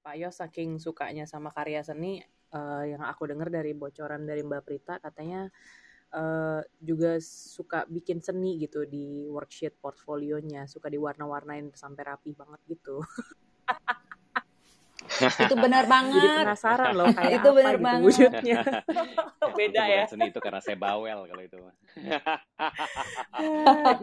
Pak 0.00 0.16
Yos 0.16 0.40
saking 0.40 0.80
sukanya 0.80 1.28
sama 1.28 1.52
karya 1.52 1.84
seni 1.84 2.24
uh, 2.56 2.84
yang 2.84 3.04
aku 3.04 3.28
dengar 3.28 3.52
dari 3.52 3.76
bocoran 3.76 4.24
dari 4.24 4.40
Mbak 4.40 4.62
Prita 4.64 4.94
katanya 4.98 5.48
uh, 6.14 6.60
juga 6.82 7.18
suka 7.22 7.86
bikin 7.86 8.18
seni 8.22 8.58
gitu 8.58 8.84
di 8.86 9.26
worksheet 9.30 9.78
portfolionya, 9.78 10.66
suka 10.66 10.90
diwarna-warnain 10.90 11.70
sampai 11.74 12.02
rapi 12.06 12.30
banget 12.34 12.60
gitu. 12.66 13.00
itu 15.20 15.54
benar 15.56 15.84
banget. 15.88 16.20
Jadi 16.20 16.28
penasaran 16.44 16.92
loh 16.92 17.08
kayak 17.12 17.32
itu 17.40 17.48
benar 17.56 17.74
gitu 17.76 17.84
banget. 17.84 18.04
wujudnya. 18.04 18.60
Beda 19.58 19.82
ya. 19.88 20.04
Seni 20.06 20.28
itu 20.28 20.40
karena 20.40 20.60
saya 20.60 20.76
bawel 20.76 21.24
kalau 21.24 21.42
itu. 21.42 21.56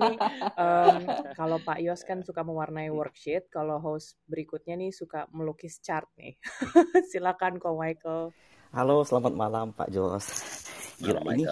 nih, 0.01 0.17
um, 0.57 0.95
kalau 1.37 1.57
Pak 1.61 1.79
Yos 1.85 2.01
kan 2.03 2.25
suka 2.25 2.41
mewarnai 2.41 2.89
worksheet, 2.89 3.49
kalau 3.53 3.77
host 3.77 4.17
berikutnya 4.25 4.75
nih 4.77 4.91
suka 4.91 5.29
melukis 5.29 5.79
chart 5.79 6.09
nih. 6.17 6.35
Silakan 7.13 7.61
Ko 7.61 7.77
Michael. 7.77 8.33
Halo, 8.73 9.05
selamat 9.05 9.33
malam 9.33 9.67
Pak 9.71 9.89
Jos. 9.93 10.27
Gila, 10.97 11.21
ini 11.29 11.45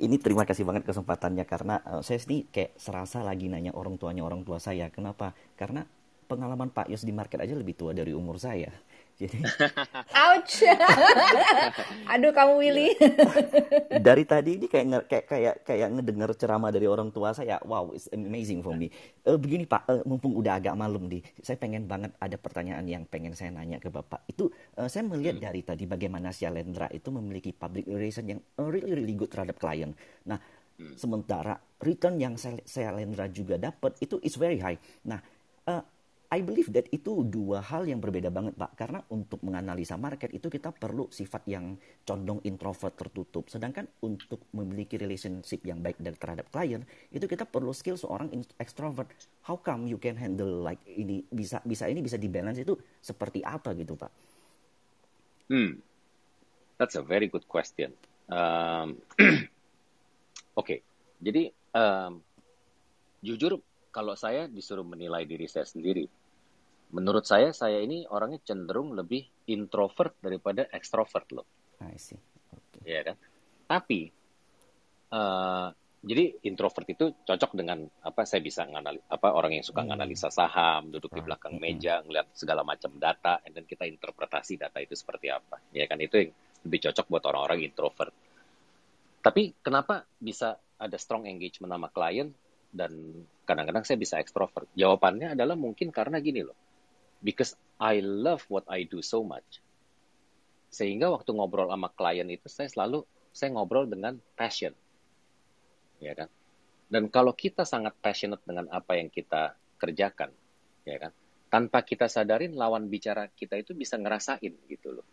ini 0.00 0.16
terima 0.16 0.48
kasih 0.48 0.64
banget 0.64 0.88
kesempatannya 0.88 1.44
karena 1.44 1.84
uh, 1.84 2.00
saya 2.00 2.16
sendiri 2.16 2.48
kayak 2.48 2.80
serasa 2.80 3.20
lagi 3.20 3.52
nanya 3.52 3.76
orang 3.76 4.00
tuanya 4.00 4.24
orang 4.24 4.40
tua 4.40 4.56
saya. 4.56 4.88
Kenapa? 4.88 5.36
Karena 5.52 5.84
pengalaman 6.26 6.68
Pak 6.74 6.90
Yos 6.90 7.06
di 7.06 7.14
market 7.14 7.40
aja 7.40 7.54
lebih 7.54 7.78
tua 7.78 7.94
dari 7.94 8.10
umur 8.10 8.36
saya. 8.36 8.68
Jadi 9.16 9.40
Ouch. 10.28 10.60
Aduh 12.12 12.32
kamu 12.36 12.52
Willy. 12.60 12.92
dari 14.06 14.28
tadi 14.28 14.60
ini 14.60 14.68
kayak 14.68 15.08
kayak 15.08 15.24
kayak 15.24 15.54
kayak 15.64 15.88
ngedengar 15.96 16.30
ceramah 16.36 16.68
dari 16.68 16.84
orang 16.84 17.08
tua 17.08 17.32
saya. 17.32 17.56
Wow, 17.64 17.96
it's 17.96 18.12
amazing 18.12 18.60
for 18.60 18.76
me. 18.76 18.92
Eh, 19.24 19.40
begini 19.40 19.64
Pak, 19.64 19.82
eh, 19.88 20.02
mumpung 20.04 20.36
udah 20.36 20.60
agak 20.60 20.76
malam 20.76 21.08
nih, 21.08 21.24
saya 21.40 21.56
pengen 21.56 21.88
banget 21.88 22.12
ada 22.20 22.36
pertanyaan 22.36 22.84
yang 22.84 23.08
pengen 23.08 23.32
saya 23.32 23.56
nanya 23.56 23.80
ke 23.80 23.88
Bapak. 23.88 24.28
Itu 24.28 24.52
eh, 24.76 24.88
saya 24.92 25.08
melihat 25.08 25.40
dari 25.40 25.64
tadi 25.64 25.88
bagaimana 25.88 26.28
Shalendra 26.28 26.92
itu 26.92 27.08
memiliki 27.08 27.56
public 27.56 27.88
relation 27.88 28.28
yang 28.28 28.40
really 28.60 28.92
really 28.92 29.16
good 29.16 29.32
terhadap 29.32 29.56
klien. 29.56 29.96
Nah, 30.28 30.36
sementara 31.00 31.56
return 31.80 32.20
yang 32.20 32.36
Shalendra 32.68 33.32
juga 33.32 33.56
dapat 33.56 33.96
itu 34.04 34.20
is 34.20 34.36
very 34.36 34.60
high. 34.60 34.76
Nah, 35.08 35.20
I 36.36 36.44
believe 36.44 36.68
that 36.76 36.84
itu 36.92 37.24
dua 37.24 37.64
hal 37.64 37.88
yang 37.88 37.96
berbeda 37.96 38.28
banget 38.28 38.52
Pak. 38.60 38.76
Karena 38.76 39.00
untuk 39.08 39.40
menganalisa 39.40 39.96
market 39.96 40.28
itu 40.36 40.52
kita 40.52 40.68
perlu 40.68 41.08
sifat 41.08 41.48
yang 41.48 41.80
condong 42.04 42.44
introvert 42.44 42.92
tertutup. 42.92 43.48
Sedangkan 43.48 43.88
untuk 44.04 44.44
memiliki 44.52 45.00
relationship 45.00 45.64
yang 45.64 45.80
baik 45.80 45.96
dari 45.96 46.12
terhadap 46.20 46.52
klien 46.52 46.84
itu 47.08 47.24
kita 47.24 47.48
perlu 47.48 47.72
skill 47.72 47.96
seorang 47.96 48.28
extrovert. 48.60 49.08
How 49.48 49.56
come 49.56 49.88
you 49.88 49.96
can 49.96 50.20
handle 50.20 50.60
like 50.60 50.84
ini 50.84 51.24
bisa 51.32 51.64
bisa 51.64 51.88
ini 51.88 52.04
bisa 52.04 52.20
dibalance 52.20 52.60
itu 52.60 52.76
seperti 53.00 53.40
apa 53.40 53.72
gitu 53.72 53.96
Pak? 53.96 54.12
Hmm, 55.48 55.80
that's 56.76 57.00
a 57.00 57.04
very 57.06 57.32
good 57.32 57.48
question. 57.48 57.96
Um, 58.28 59.00
Oke, 60.60 60.84
jadi 61.24 61.48
um, 61.72 62.20
jujur 63.24 63.60
kalau 63.92 64.12
saya 64.12 64.44
disuruh 64.44 64.84
menilai 64.84 65.24
diri 65.24 65.48
saya 65.48 65.64
sendiri, 65.64 66.04
menurut 66.94 67.26
saya 67.26 67.50
saya 67.50 67.82
ini 67.82 68.06
orangnya 68.06 68.38
cenderung 68.46 68.94
lebih 68.94 69.26
introvert 69.50 70.14
daripada 70.22 70.68
ekstrovert 70.70 71.26
loh, 71.34 71.46
I 71.82 71.98
see. 71.98 72.18
Oke. 72.54 72.82
ya 72.86 73.02
kan? 73.02 73.16
Tapi 73.66 74.00
eh, 75.06 75.68
jadi 76.06 76.24
introvert 76.46 76.86
itu 76.86 77.10
cocok 77.26 77.58
dengan 77.58 77.82
apa 78.06 78.22
saya 78.22 78.38
bisa 78.38 78.62
nganali 78.62 79.02
apa 79.10 79.34
orang 79.34 79.58
yang 79.58 79.66
suka 79.66 79.82
Hmm. 79.82 79.90
nganalisa 79.90 80.30
saham, 80.30 80.94
duduk 80.94 81.10
di 81.10 81.18
Right. 81.18 81.26
belakang 81.26 81.54
meja, 81.58 81.98
ngeliat 82.06 82.30
segala 82.30 82.62
macam 82.62 82.94
data, 82.94 83.42
dan 83.42 83.66
kita 83.66 83.90
interpretasi 83.90 84.54
data 84.54 84.78
itu 84.78 84.94
seperti 84.94 85.34
apa, 85.34 85.58
ya 85.74 85.86
kan? 85.90 85.98
Itu 85.98 86.22
yang 86.22 86.30
lebih 86.62 86.78
cocok 86.90 87.06
buat 87.10 87.24
orang-orang 87.26 87.66
introvert. 87.66 88.14
Tapi 89.18 89.58
kenapa 89.58 90.06
bisa 90.22 90.54
ada 90.78 90.94
strong 91.00 91.26
engagement 91.26 91.74
sama 91.74 91.90
klien 91.90 92.30
dan 92.70 92.92
kadang-kadang 93.42 93.82
saya 93.82 93.98
bisa 93.98 94.22
ekstrovert? 94.22 94.70
Jawabannya 94.78 95.34
adalah 95.34 95.58
mungkin 95.58 95.90
karena 95.90 96.22
gini 96.22 96.46
loh. 96.46 96.54
Because 97.20 97.56
I 97.76 98.00
love 98.00 98.44
what 98.48 98.64
I 98.68 98.88
do 98.88 99.04
so 99.04 99.20
much. 99.20 99.60
Sehingga 100.72 101.08
waktu 101.12 101.32
ngobrol 101.32 101.68
sama 101.68 101.88
klien 101.92 102.28
itu 102.28 102.48
saya 102.48 102.68
selalu 102.68 103.04
saya 103.32 103.52
ngobrol 103.52 103.84
dengan 103.84 104.16
passion. 104.36 104.72
Ya 106.00 106.12
kan? 106.16 106.28
Dan 106.86 107.10
kalau 107.10 107.34
kita 107.34 107.66
sangat 107.66 107.98
passionate 107.98 108.40
dengan 108.46 108.70
apa 108.70 108.94
yang 108.96 109.10
kita 109.10 109.58
kerjakan, 109.76 110.30
ya 110.86 110.96
kan? 111.02 111.12
Tanpa 111.50 111.82
kita 111.82 112.06
sadarin 112.06 112.54
lawan 112.54 112.86
bicara 112.86 113.26
kita 113.32 113.58
itu 113.58 113.74
bisa 113.74 113.98
ngerasain 113.98 114.54
gitu 114.70 114.88
loh. 114.94 115.06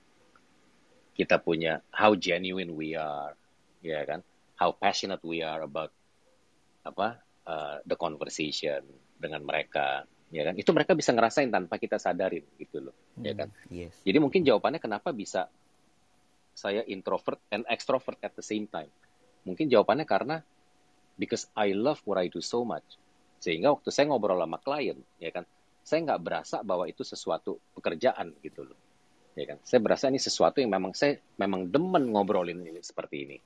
Kita 1.13 1.37
punya 1.41 1.81
how 1.93 2.13
genuine 2.17 2.73
we 2.73 2.97
are, 2.97 3.33
ya 3.81 4.01
kan? 4.05 4.21
How 4.57 4.73
passionate 4.73 5.21
we 5.25 5.41
are 5.41 5.65
about 5.65 5.93
apa 6.83 7.21
uh, 7.47 7.75
the 7.87 7.97
conversation 7.97 8.83
dengan 9.17 9.45
mereka, 9.45 10.03
ya 10.33 10.49
kan? 10.49 10.57
Itu 10.57 10.73
mereka 10.73 10.97
bisa 10.97 11.13
ngerasain 11.13 11.53
tanpa 11.53 11.77
kita 11.77 12.01
sadarin 12.01 12.41
gitu 12.57 12.81
loh, 12.89 12.95
ya 13.21 13.37
kan? 13.37 13.53
Hmm, 13.53 13.69
Yes. 13.69 13.93
Jadi 14.01 14.17
mungkin 14.17 14.41
jawabannya 14.41 14.81
kenapa 14.81 15.13
bisa 15.13 15.45
saya 16.53 16.81
introvert 16.89 17.37
and 17.53 17.65
extrovert 17.69 18.17
at 18.25 18.33
the 18.33 18.41
same 18.41 18.65
time. 18.65 18.89
Mungkin 19.45 19.69
jawabannya 19.69 20.09
karena 20.09 20.41
because 21.21 21.45
I 21.53 21.77
love 21.77 22.01
what 22.09 22.17
I 22.17 22.33
do 22.33 22.41
so 22.41 22.65
much. 22.65 22.85
Sehingga 23.37 23.69
waktu 23.75 23.93
saya 23.93 24.09
ngobrol 24.09 24.39
sama 24.39 24.57
klien, 24.57 24.97
ya 25.19 25.29
kan, 25.29 25.43
saya 25.83 25.99
nggak 26.01 26.21
berasa 26.23 26.57
bahwa 26.63 26.87
itu 26.87 27.03
sesuatu 27.03 27.59
pekerjaan 27.75 28.33
gitu 28.39 28.63
loh. 28.63 28.79
Ya 29.35 29.49
kan, 29.49 29.57
saya 29.65 29.81
berasa 29.83 30.07
ini 30.07 30.21
sesuatu 30.21 30.61
yang 30.63 30.71
memang 30.71 30.95
saya 30.95 31.19
memang 31.37 31.67
demen 31.67 32.09
ngobrolin 32.13 32.63
ini 32.63 32.79
seperti 32.79 33.15
ini. 33.27 33.37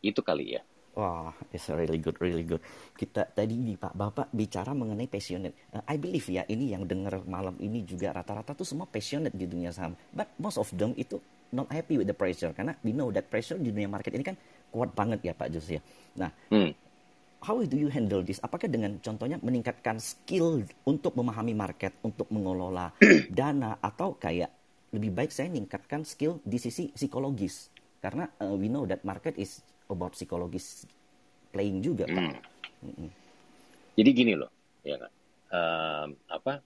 Itu 0.00 0.24
kali 0.24 0.56
ya. 0.56 0.62
Wah, 0.94 1.34
it's 1.50 1.66
really 1.74 1.98
good, 1.98 2.14
really 2.22 2.46
good. 2.46 2.62
Kita 2.94 3.26
tadi 3.26 3.58
nih 3.58 3.74
Pak 3.74 3.98
Bapak 3.98 4.26
bicara 4.30 4.70
mengenai 4.78 5.10
passionate. 5.10 5.74
Uh, 5.74 5.82
I 5.90 5.98
believe 5.98 6.22
ya 6.30 6.46
ini 6.46 6.70
yang 6.70 6.86
dengar 6.86 7.18
malam 7.26 7.58
ini 7.58 7.82
juga 7.82 8.14
rata-rata 8.14 8.54
tuh 8.54 8.62
semua 8.62 8.86
passionate 8.86 9.34
di 9.34 9.50
dunia 9.50 9.74
saham. 9.74 9.98
But 10.14 10.30
most 10.38 10.54
of 10.54 10.70
them 10.70 10.94
itu 10.94 11.18
not 11.50 11.66
happy 11.74 11.98
with 11.98 12.06
the 12.06 12.14
pressure 12.14 12.54
karena 12.54 12.78
we 12.86 12.94
know 12.94 13.10
that 13.10 13.26
pressure 13.26 13.58
di 13.58 13.74
dunia 13.74 13.90
market 13.90 14.14
ini 14.14 14.22
kan 14.22 14.38
kuat 14.70 14.94
banget 14.94 15.26
ya 15.26 15.34
Pak 15.34 15.50
Jus 15.50 15.66
ya. 15.66 15.82
Nah, 16.14 16.30
Hmm. 16.54 16.70
how 17.42 17.58
do 17.58 17.74
you 17.74 17.90
handle 17.90 18.22
this? 18.22 18.38
Apakah 18.38 18.70
dengan 18.70 18.94
contohnya 19.02 19.42
meningkatkan 19.42 19.98
skill 19.98 20.62
untuk 20.86 21.18
memahami 21.18 21.58
market, 21.58 21.98
untuk 22.06 22.30
mengelola 22.30 22.94
dana 23.34 23.82
atau 23.82 24.14
kayak 24.14 24.50
lebih 24.94 25.10
baik 25.10 25.34
saya 25.34 25.50
meningkatkan 25.50 26.06
skill 26.06 26.38
di 26.46 26.62
sisi 26.62 26.94
psikologis 26.94 27.74
karena 27.98 28.30
uh, 28.38 28.54
we 28.54 28.70
know 28.70 28.86
that 28.86 29.02
market 29.02 29.34
is 29.34 29.58
about 29.94 30.18
psikologis 30.18 30.84
playing 31.54 31.80
juga 31.80 32.10
Pak. 32.10 32.42
Mm-mm. 32.82 33.10
Jadi 33.94 34.10
gini 34.10 34.34
loh, 34.34 34.50
ya 34.82 34.98
kan. 34.98 35.12
Um, 35.54 36.08
apa? 36.26 36.60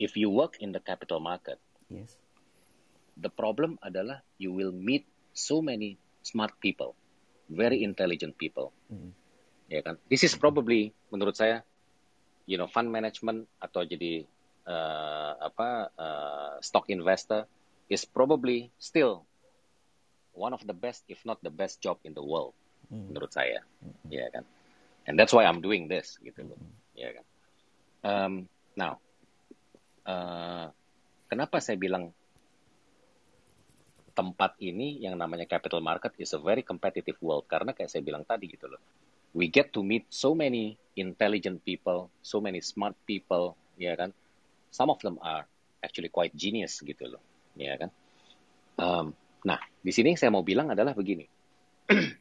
If 0.00 0.16
you 0.16 0.32
work 0.32 0.58
in 0.58 0.72
the 0.72 0.80
capital 0.80 1.20
market, 1.20 1.60
Yes. 1.92 2.16
the 3.14 3.28
problem 3.28 3.76
adalah 3.84 4.24
you 4.40 4.50
will 4.50 4.72
meet 4.72 5.04
so 5.36 5.60
many 5.60 6.00
smart 6.24 6.56
people, 6.58 6.96
very 7.52 7.84
intelligent 7.84 8.34
people. 8.40 8.72
Mm. 8.88 9.12
Ya 9.68 9.84
kan? 9.84 10.00
This 10.08 10.24
is 10.24 10.34
probably 10.34 10.96
menurut 11.12 11.36
saya, 11.36 11.62
you 12.48 12.56
know, 12.56 12.66
fund 12.66 12.88
management 12.88 13.46
atau 13.60 13.84
jadi 13.84 14.24
uh, 14.64 15.32
apa 15.44 15.68
uh, 15.94 16.54
stock 16.64 16.88
investor 16.88 17.44
is 17.92 18.08
probably 18.08 18.72
still 18.80 19.28
one 20.34 20.52
of 20.52 20.62
the 20.66 20.74
best, 20.74 21.06
if 21.06 21.22
not 21.22 21.38
the 21.40 21.50
best 21.50 21.80
job 21.80 21.98
in 22.02 22.12
the 22.12 22.22
world, 22.22 22.52
Mm. 22.92 23.10
menurut 23.10 23.32
saya, 23.32 23.64
ya 24.12 24.28
kan? 24.28 24.44
And 25.08 25.16
that's 25.16 25.32
why 25.32 25.48
I'm 25.48 25.64
doing 25.64 25.88
this, 25.88 26.20
gitu 26.20 26.44
loh, 26.44 26.60
ya 26.92 27.16
kan? 27.16 27.24
Um, 28.04 28.32
now, 28.76 29.00
uh, 30.04 30.68
kenapa 31.32 31.64
saya 31.64 31.80
bilang 31.80 32.12
tempat 34.14 34.54
ini 34.62 35.00
yang 35.02 35.16
namanya 35.18 35.48
capital 35.48 35.82
market 35.82 36.14
is 36.20 36.30
a 36.36 36.40
very 36.40 36.62
competitive 36.62 37.18
world 37.24 37.48
karena 37.50 37.74
kayak 37.74 37.90
saya 37.90 38.04
bilang 38.04 38.22
tadi 38.22 38.46
gitu 38.46 38.68
loh. 38.70 38.78
We 39.34 39.50
get 39.50 39.74
to 39.74 39.82
meet 39.82 40.06
so 40.14 40.36
many 40.36 40.78
intelligent 40.94 41.66
people, 41.66 42.12
so 42.22 42.38
many 42.38 42.62
smart 42.62 42.94
people, 43.02 43.58
ya 43.74 43.98
kan? 43.98 44.14
Some 44.70 44.92
of 44.92 45.02
them 45.02 45.18
are 45.24 45.48
actually 45.82 46.12
quite 46.12 46.30
genius 46.36 46.78
gitu 46.78 47.10
loh, 47.10 47.22
ya 47.58 47.74
kan? 47.74 47.90
Um, 48.78 49.06
nah, 49.44 49.60
di 49.80 49.92
sini 49.92 50.14
yang 50.14 50.20
saya 50.20 50.30
mau 50.32 50.42
bilang 50.42 50.72
adalah 50.72 50.96
begini. 50.96 51.28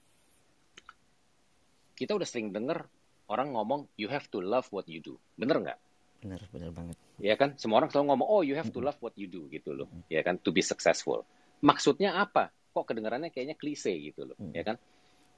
Kita 2.00 2.12
udah 2.14 2.28
sering 2.28 2.52
denger 2.52 2.84
orang 3.32 3.56
ngomong 3.56 3.88
you 3.96 4.12
have 4.12 4.28
to 4.30 4.44
love 4.44 4.68
what 4.70 4.86
you 4.92 5.00
do. 5.00 5.16
Bener 5.40 5.64
nggak? 5.64 5.80
Benar, 6.24 6.40
benar 6.52 6.72
banget. 6.72 6.96
ya 7.20 7.36
kan? 7.36 7.56
Semua 7.60 7.84
orang 7.84 7.92
selalu 7.92 8.16
ngomong 8.16 8.28
oh 8.28 8.42
you 8.44 8.56
have 8.56 8.72
to 8.72 8.80
love 8.80 9.00
what 9.00 9.16
you 9.16 9.28
do 9.28 9.48
gitu 9.52 9.76
loh. 9.76 9.88
Ya 10.12 10.24
kan? 10.24 10.40
To 10.44 10.52
be 10.52 10.64
successful. 10.64 11.24
Maksudnya 11.64 12.20
apa? 12.20 12.52
Kok 12.76 12.90
kedengarannya 12.90 13.32
kayaknya 13.32 13.56
klise 13.56 13.96
gitu 13.96 14.28
loh. 14.28 14.38
Ya 14.52 14.68
kan? 14.68 14.76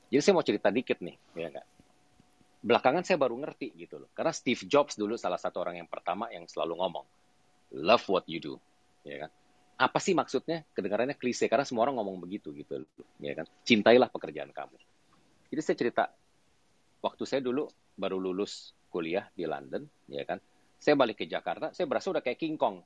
Jadi 0.10 0.22
saya 0.22 0.34
mau 0.38 0.46
cerita 0.46 0.70
dikit 0.70 1.02
nih 1.02 1.18
ya 1.34 1.50
kan 1.50 1.66
belakangan 2.66 3.06
saya 3.06 3.22
baru 3.22 3.38
ngerti 3.38 3.78
gitu 3.78 4.02
loh. 4.02 4.10
Karena 4.18 4.34
Steve 4.34 4.66
Jobs 4.66 4.98
dulu 4.98 5.14
salah 5.22 5.38
satu 5.38 5.62
orang 5.62 5.78
yang 5.78 5.86
pertama 5.86 6.34
yang 6.34 6.50
selalu 6.50 6.82
ngomong 6.82 7.06
love 7.78 8.02
what 8.10 8.26
you 8.26 8.42
do, 8.42 8.58
ya 9.06 9.30
kan? 9.30 9.32
Apa 9.76 10.00
sih 10.00 10.16
maksudnya? 10.16 10.64
Kedengarannya 10.72 11.20
klise 11.20 11.52
karena 11.52 11.68
semua 11.68 11.88
orang 11.88 12.00
ngomong 12.00 12.24
begitu 12.24 12.56
gitu, 12.56 12.88
ya 13.20 13.36
kan? 13.36 13.46
Cintailah 13.68 14.08
pekerjaan 14.08 14.56
kamu. 14.56 14.78
Jadi 15.52 15.62
saya 15.62 15.78
cerita 15.78 16.04
waktu 17.04 17.24
saya 17.28 17.44
dulu 17.44 17.68
baru 18.00 18.18
lulus 18.20 18.72
kuliah 18.88 19.28
di 19.36 19.44
London, 19.44 19.84
ya 20.08 20.24
kan? 20.24 20.40
Saya 20.80 20.96
balik 20.96 21.20
ke 21.20 21.26
Jakarta, 21.28 21.76
saya 21.76 21.88
berasa 21.88 22.08
udah 22.12 22.24
kayak 22.24 22.40
King 22.40 22.56
Kong. 22.56 22.80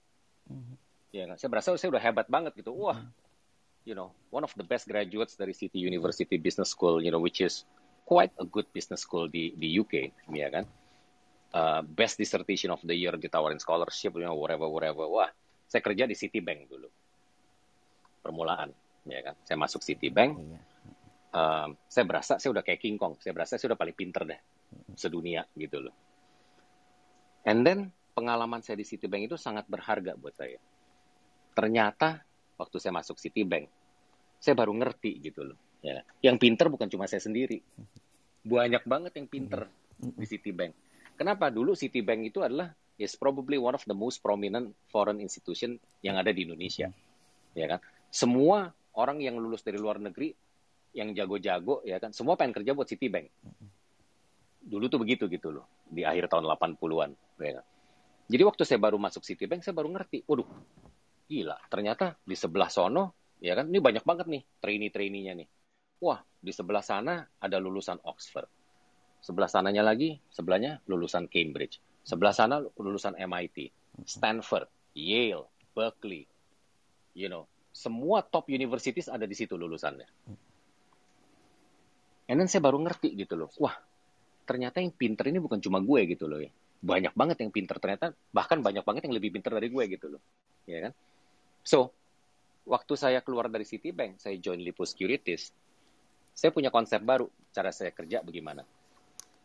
Ya 1.13 1.29
kan? 1.29 1.37
Saya 1.37 1.49
berasa 1.49 1.73
saya 1.77 1.89
udah 1.93 2.01
hebat 2.01 2.25
banget 2.25 2.57
gitu. 2.57 2.73
Wah, 2.73 2.97
you 3.85 3.93
know, 3.93 4.13
one 4.29 4.45
of 4.45 4.53
the 4.57 4.65
best 4.65 4.89
graduates 4.89 5.37
dari 5.37 5.53
City 5.53 5.81
University 5.81 6.37
Business 6.37 6.73
School, 6.73 7.01
you 7.01 7.13
know, 7.13 7.21
which 7.21 7.41
is 7.41 7.65
quite 8.09 8.33
a 8.41 8.45
good 8.45 8.65
business 8.73 9.05
school 9.05 9.29
di 9.29 9.53
di 9.53 9.77
UK, 9.77 10.09
ya 10.33 10.49
kan? 10.49 10.65
Uh, 11.49 11.81
best 11.81 12.21
dissertation 12.21 12.69
of 12.69 12.81
the 12.85 12.93
year 12.93 13.13
ditawarin 13.17 13.61
scholarship, 13.61 14.13
you 14.17 14.25
know, 14.25 14.37
whatever, 14.37 14.69
whatever. 14.69 15.05
Wah, 15.05 15.29
saya 15.69 15.81
kerja 15.85 16.09
di 16.09 16.17
Citibank 16.17 16.65
dulu. 16.65 16.89
Permulaan, 18.25 18.73
ya 19.05 19.21
kan? 19.21 19.35
Saya 19.45 19.57
masuk 19.61 19.85
Citibank, 19.85 20.33
Iya. 20.35 20.59
um, 21.31 21.69
saya 21.85 22.03
berasa 22.09 22.41
saya 22.41 22.49
udah 22.51 22.65
kayak 22.65 22.81
King 22.81 22.97
Kong. 22.97 23.21
Saya 23.21 23.37
berasa 23.37 23.55
saya 23.55 23.71
udah 23.71 23.79
paling 23.79 23.93
pinter 23.95 24.25
deh 24.25 24.41
sedunia 24.97 25.45
gitu 25.53 25.77
loh. 25.79 25.95
And 27.45 27.61
then 27.63 27.93
pengalaman 28.17 28.65
saya 28.65 28.81
di 28.81 28.85
Citibank 28.85 29.29
itu 29.29 29.37
sangat 29.37 29.69
berharga 29.69 30.17
buat 30.17 30.35
saya. 30.35 30.59
Ternyata 31.53 32.25
waktu 32.59 32.77
saya 32.81 32.93
masuk 32.97 33.15
Citibank, 33.21 33.69
saya 34.41 34.57
baru 34.57 34.73
ngerti 34.75 35.21
gitu 35.23 35.47
loh. 35.53 35.57
Ya, 35.79 36.03
yang 36.19 36.35
pinter 36.35 36.67
bukan 36.67 36.91
cuma 36.91 37.07
saya 37.07 37.23
sendiri, 37.23 37.63
banyak 38.43 38.83
banget 38.83 39.15
yang 39.15 39.27
pinter 39.31 39.71
di 39.95 40.27
Citibank. 40.27 40.75
Kenapa? 41.15 41.47
Dulu 41.47 41.71
Citibank 41.71 42.27
itu 42.27 42.43
adalah 42.43 42.75
is 42.99 43.15
probably 43.15 43.55
one 43.55 43.73
of 43.73 43.81
the 43.87 43.95
most 43.95 44.19
prominent 44.19 44.75
foreign 44.91 45.23
institution 45.23 45.79
yang 46.03 46.19
ada 46.19 46.35
di 46.35 46.43
Indonesia, 46.43 46.91
ya 47.55 47.65
kan? 47.71 47.79
Semua 48.11 48.67
orang 48.99 49.23
yang 49.23 49.39
lulus 49.39 49.63
dari 49.63 49.79
luar 49.79 50.03
negeri 50.03 50.35
yang 50.91 51.15
jago-jago 51.15 51.79
ya 51.87 51.97
kan? 51.97 52.11
Semua 52.11 52.35
pengen 52.35 52.59
kerja 52.59 52.75
buat 52.75 52.91
Citibank. 52.91 53.31
Dulu 54.59 54.85
tuh 54.91 54.99
begitu 54.99 55.31
gitu 55.31 55.55
loh 55.55 55.65
di 55.87 56.03
akhir 56.03 56.27
tahun 56.27 56.45
80-an 56.45 57.11
ya 57.39 57.53
kan? 57.57 57.65
jadi 58.29 58.45
waktu 58.45 58.61
saya 58.61 58.77
baru 58.77 59.01
masuk 59.01 59.25
Citibank 59.25 59.65
saya 59.65 59.73
baru 59.73 59.89
ngerti 59.89 60.21
waduh 60.29 60.45
gila 61.25 61.57
ternyata 61.65 62.13
di 62.21 62.37
sebelah 62.37 62.69
sono 62.69 63.33
ya 63.39 63.55
kan? 63.55 63.71
Ini 63.71 63.79
banyak 63.79 64.03
banget 64.03 64.27
nih 64.27 64.43
trainee-trainee-nya 64.59 65.33
nih. 65.39 65.47
Wah 66.03 66.19
di 66.19 66.51
sebelah 66.51 66.83
sana 66.83 67.23
ada 67.39 67.57
lulusan 67.57 68.03
Oxford. 68.03 68.49
Sebelah 69.23 69.47
sananya 69.47 69.83
lagi 69.83 70.19
sebelahnya 70.31 70.83
lulusan 70.87 71.27
Cambridge 71.31 71.79
sebelah 72.09 72.33
sana 72.33 72.57
lulusan 72.81 73.13
MIT 73.13 73.69
Stanford 74.09 74.65
Yale 74.97 75.45
Berkeley 75.77 76.25
you 77.13 77.29
know 77.29 77.45
semua 77.69 78.25
top 78.25 78.49
universities 78.49 79.05
ada 79.05 79.29
di 79.29 79.37
situ 79.37 79.53
lulusannya 79.53 80.09
And 82.29 82.37
then 82.37 82.45
saya 82.45 82.61
baru 82.61 82.77
ngerti 82.77 83.17
gitu 83.17 83.33
loh. 83.33 83.49
Wah, 83.57 83.73
ternyata 84.45 84.77
yang 84.77 84.93
pinter 84.93 85.25
ini 85.33 85.41
bukan 85.41 85.57
cuma 85.57 85.81
gue 85.81 86.13
gitu 86.13 86.29
loh 86.29 86.37
ya. 86.37 86.53
Banyak 86.79 87.17
banget 87.17 87.41
yang 87.41 87.49
pinter 87.49 87.81
ternyata, 87.81 88.13
bahkan 88.29 88.61
banyak 88.61 88.85
banget 88.85 89.09
yang 89.09 89.17
lebih 89.17 89.33
pinter 89.33 89.49
dari 89.49 89.67
gue 89.73 89.83
gitu 89.89 90.13
loh. 90.13 90.21
Ya 90.69 90.87
kan? 90.87 90.93
So, 91.65 91.89
waktu 92.69 92.93
saya 92.93 93.25
keluar 93.25 93.49
dari 93.49 93.65
Citibank, 93.65 94.21
saya 94.21 94.37
join 94.37 94.61
Lipo 94.61 94.85
Securities, 94.85 95.49
saya 96.37 96.53
punya 96.53 96.69
konsep 96.69 97.01
baru 97.01 97.25
cara 97.49 97.73
saya 97.73 97.89
kerja 97.89 98.21
bagaimana. 98.21 98.61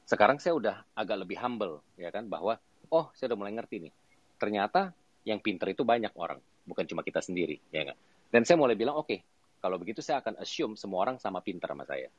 Sekarang 0.05 0.37
saya 0.37 0.53
udah 0.57 0.77
agak 0.93 1.25
lebih 1.25 1.41
humble, 1.41 1.81
ya 1.97 2.13
kan, 2.13 2.29
bahwa 2.29 2.61
oh 2.93 3.09
saya 3.17 3.33
udah 3.33 3.39
mulai 3.41 3.53
ngerti 3.57 3.89
nih. 3.89 3.93
Ternyata 4.37 4.93
yang 5.25 5.41
pinter 5.41 5.73
itu 5.73 5.83
banyak 5.83 6.13
orang, 6.21 6.39
bukan 6.69 6.85
cuma 6.85 7.01
kita 7.01 7.25
sendiri, 7.25 7.57
ya 7.73 7.89
kan. 7.89 7.97
Dan 8.29 8.45
saya 8.45 8.61
mulai 8.61 8.77
bilang, 8.77 9.01
oke, 9.01 9.25
kalau 9.65 9.81
begitu 9.81 10.05
saya 10.05 10.21
akan 10.21 10.37
assume 10.37 10.77
semua 10.77 11.09
orang 11.09 11.17
sama 11.17 11.41
pinter 11.41 11.65
sama 11.65 11.89
saya. 11.89 12.13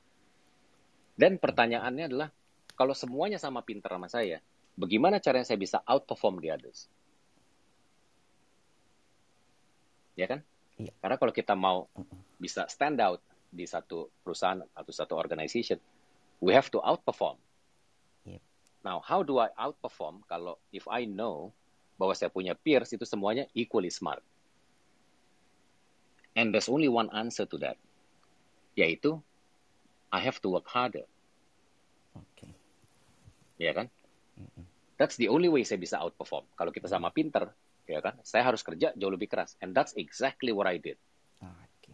Dan 1.14 1.38
pertanyaannya 1.38 2.06
adalah, 2.10 2.30
kalau 2.74 2.98
semuanya 2.98 3.38
sama 3.38 3.62
pinter 3.62 3.94
sama 3.94 4.10
saya, 4.10 4.42
bagaimana 4.74 5.22
caranya 5.22 5.46
saya 5.46 5.62
bisa 5.62 5.78
outperform 5.86 6.42
the 6.42 6.50
others? 6.50 6.90
Ya 10.18 10.26
kan? 10.26 10.42
Iya. 10.82 10.92
Karena 11.00 11.16
kalau 11.22 11.34
kita 11.36 11.54
mau 11.54 11.88
bisa 12.42 12.66
stand 12.68 13.00
out 13.00 13.22
di 13.54 13.64
satu 13.64 14.12
perusahaan 14.26 14.60
atau 14.76 14.92
satu 14.92 15.14
organization, 15.16 15.80
we 16.42 16.52
have 16.52 16.68
to 16.68 16.82
outperform. 16.84 17.40
Now, 18.86 19.02
how 19.02 19.26
do 19.26 19.42
I 19.42 19.50
outperform 19.58 20.22
kalau 20.30 20.62
if 20.70 20.86
I 20.86 21.10
know 21.10 21.50
bahwa 21.98 22.14
saya 22.14 22.30
punya 22.30 22.54
peers 22.54 22.94
itu 22.94 23.02
semuanya 23.02 23.50
equally 23.58 23.90
smart? 23.90 24.22
And 26.38 26.54
there's 26.54 26.70
only 26.70 26.86
one 26.86 27.10
answer 27.10 27.50
to 27.50 27.58
that, 27.66 27.82
yaitu 28.78 29.18
I 30.14 30.22
have 30.22 30.38
to 30.46 30.54
work 30.54 30.70
harder, 30.70 31.10
Oke. 32.14 32.46
ya 33.58 33.74
kan? 33.74 33.90
That's 35.02 35.18
the 35.18 35.34
only 35.34 35.50
way 35.50 35.66
saya 35.66 35.82
bisa 35.82 35.98
outperform. 35.98 36.46
Kalau 36.54 36.70
kita 36.70 36.86
sama 36.86 37.10
pinter, 37.10 37.50
ya 37.90 38.00
kan? 38.06 38.22
Saya 38.22 38.46
harus 38.46 38.62
kerja 38.62 38.94
jauh 38.96 39.12
lebih 39.12 39.28
keras. 39.28 39.58
And 39.60 39.74
that's 39.74 39.98
exactly 39.98 40.54
what 40.54 40.70
I 40.70 40.80
did. 40.80 40.96
Ah, 41.44 41.52
Oke. 41.52 41.92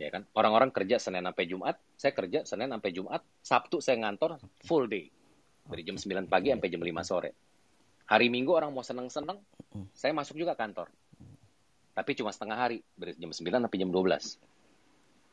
Ya 0.00 0.10
kan? 0.10 0.26
Orang-orang 0.34 0.74
kerja 0.74 0.98
Senin 0.98 1.28
sampai 1.28 1.44
Jumat, 1.46 1.76
saya 1.94 2.16
kerja 2.16 2.42
Senin 2.48 2.72
sampai 2.72 2.90
Jumat, 2.90 3.22
Sabtu 3.44 3.78
saya 3.78 4.00
ngantor 4.02 4.42
full 4.64 4.90
day. 4.90 5.12
Dari 5.70 5.82
jam 5.86 5.96
9 5.96 6.26
pagi 6.26 6.50
sampai 6.50 6.68
jam 6.68 6.82
5 6.82 6.90
sore. 7.06 7.30
Hari 8.10 8.26
Minggu 8.26 8.50
orang 8.50 8.74
mau 8.74 8.82
seneng-seneng, 8.82 9.38
saya 9.94 10.10
masuk 10.10 10.34
juga 10.34 10.58
kantor. 10.58 10.90
Tapi 11.94 12.10
cuma 12.18 12.34
setengah 12.34 12.58
hari, 12.58 12.82
dari 12.98 13.14
jam 13.14 13.30
9 13.30 13.38
sampai 13.38 13.78
jam 13.78 13.90
12. 13.94 14.50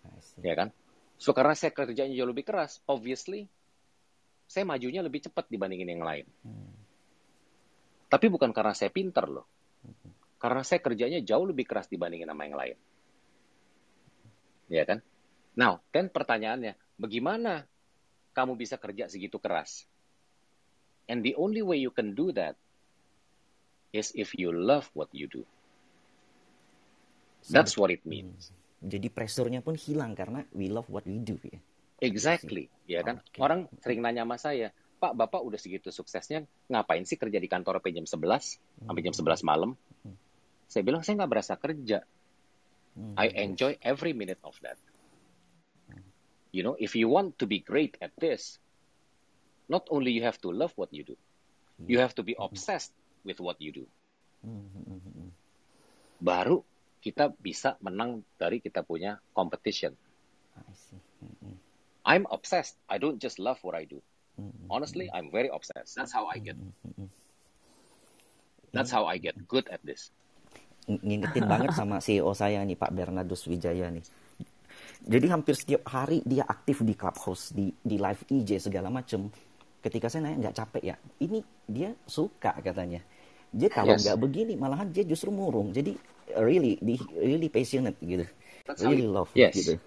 I 0.07 0.21
see. 0.21 0.45
ya 0.45 0.53
kan? 0.53 0.69
So 1.17 1.33
karena 1.33 1.57
saya 1.57 1.73
kerjanya 1.73 2.13
jauh 2.13 2.29
lebih 2.29 2.45
keras, 2.45 2.85
obviously 2.85 3.49
saya 4.45 4.63
majunya 4.63 5.01
lebih 5.01 5.25
cepat 5.25 5.49
dibandingin 5.49 5.89
yang 5.97 6.05
lain. 6.05 6.25
Tapi 8.07 8.25
bukan 8.31 8.53
karena 8.55 8.71
saya 8.71 8.93
pinter 8.93 9.27
loh. 9.27 9.49
Karena 10.37 10.61
saya 10.61 10.79
kerjanya 10.79 11.19
jauh 11.25 11.43
lebih 11.49 11.65
keras 11.65 11.89
dibandingin 11.89 12.29
sama 12.29 12.45
yang 12.45 12.55
lain. 12.55 12.77
Ya 14.69 14.85
kan? 14.85 15.01
Now, 15.57 15.81
dan 15.89 16.13
pertanyaannya, 16.13 16.77
bagaimana 17.01 17.65
kamu 18.37 18.53
bisa 18.55 18.77
kerja 18.77 19.09
segitu 19.09 19.41
keras? 19.41 19.89
And 21.07 21.23
the 21.23 21.35
only 21.39 21.63
way 21.63 21.79
you 21.79 21.91
can 21.91 22.13
do 22.13 22.35
that 22.35 22.59
is 23.95 24.11
if 24.13 24.35
you 24.35 24.51
love 24.51 24.91
what 24.91 25.07
you 25.15 25.31
do. 25.31 25.47
That's 27.47 27.79
what 27.79 27.95
it 27.95 28.03
means. 28.03 28.51
Jadi 28.83 29.07
pressure-nya 29.09 29.63
pun 29.63 29.79
hilang 29.79 30.13
karena 30.13 30.43
we 30.51 30.67
love 30.67 30.85
what 30.91 31.07
we 31.07 31.17
do 31.17 31.39
ya. 31.41 31.57
Exactly, 31.97 32.69
ya 32.85 33.01
kan? 33.01 33.23
Oke. 33.23 33.41
Orang 33.41 33.71
sering 33.81 34.05
nanya 34.05 34.21
sama 34.21 34.37
saya, 34.37 34.69
Pak, 35.01 35.17
Bapak 35.17 35.41
udah 35.41 35.57
segitu 35.57 35.89
suksesnya, 35.89 36.45
ngapain 36.69 37.01
sih 37.07 37.17
kerja 37.17 37.41
di 37.41 37.49
kantor 37.49 37.81
sampai 37.81 37.93
jam 37.95 38.05
11, 38.05 38.85
sampai 38.85 39.01
jam 39.01 39.15
11 39.15 39.41
malam? 39.47 39.71
Saya 40.69 40.83
bilang, 40.85 41.01
saya 41.01 41.23
nggak 41.23 41.31
berasa 41.31 41.53
kerja. 41.57 42.05
I 43.17 43.29
enjoy 43.45 43.77
every 43.81 44.13
minute 44.13 44.41
of 44.41 44.57
that. 44.61 44.77
You 46.49 46.65
know, 46.65 46.73
if 46.77 46.97
you 46.97 47.09
want 47.09 47.37
to 47.41 47.45
be 47.45 47.61
great 47.61 47.97
at 48.01 48.13
this, 48.17 48.57
not 49.67 49.87
only 49.91 50.11
you 50.11 50.23
have 50.23 50.39
to 50.41 50.49
love 50.51 50.71
what 50.75 50.91
you 50.91 51.03
do, 51.03 51.15
you 51.85 51.99
have 51.99 52.15
to 52.15 52.23
be 52.23 52.33
obsessed 52.39 52.91
with 53.23 53.39
what 53.39 53.59
you 53.59 53.71
do. 53.71 53.85
Baru 56.17 56.65
kita 57.03 57.29
bisa 57.37 57.77
menang 57.79 58.25
dari 58.41 58.57
kita 58.57 58.81
punya 58.81 59.21
competition. 59.31 59.93
I 60.57 60.73
see. 60.73 60.97
I'm 62.07 62.23
obsessed. 62.31 62.79
I 62.87 62.97
don't 62.97 63.19
just 63.19 63.37
love 63.37 63.59
what 63.61 63.75
I 63.75 63.83
do. 63.83 63.99
Honestly, 64.71 65.11
I'm 65.11 65.27
very 65.27 65.51
obsessed. 65.51 65.97
That's 65.99 66.15
how 66.15 66.31
I 66.31 66.39
get. 66.39 66.55
That's 68.71 68.91
how 68.91 69.03
I 69.05 69.19
get 69.19 69.35
good 69.47 69.67
at 69.67 69.83
this. 69.83 70.11
Ng- 70.87 71.03
Ngingetin 71.03 71.45
banget 71.51 71.75
sama 71.75 71.99
CEO 71.99 72.31
saya 72.31 72.63
nih 72.63 72.79
Pak 72.79 72.95
Bernardus 72.95 73.43
Wijaya 73.49 73.91
nih. 73.91 74.05
Jadi 75.07 75.25
hampir 75.31 75.55
setiap 75.55 75.87
hari 75.87 76.23
dia 76.23 76.43
aktif 76.47 76.83
di 76.83 76.93
clubhouse, 76.95 77.51
di 77.51 77.71
di 77.79 77.97
live 77.99 78.23
IG 78.29 78.71
segala 78.71 78.87
macem. 78.87 79.27
Ketika 79.87 80.11
saya 80.11 80.27
nanya 80.27 80.37
nggak 80.43 80.57
capek 80.59 80.83
ya, 80.83 80.95
ini 81.23 81.39
dia 81.63 81.95
suka 82.03 82.51
katanya. 82.59 82.99
Dia 83.47 83.71
kalau 83.71 83.95
Yes. 83.95 84.03
nggak 84.03 84.19
begini, 84.19 84.59
malahan 84.59 84.91
dia 84.91 85.07
justru 85.07 85.31
murung. 85.31 85.71
Jadi 85.71 85.95
really, 86.35 86.75
di, 86.83 86.99
really 87.15 87.47
passionate 87.47 87.95
gitu. 88.03 88.27
That's 88.67 88.83
Really 88.83 89.07
you- 89.07 89.15
love 89.15 89.31
Yes. 89.31 89.55
gitu. 89.55 89.79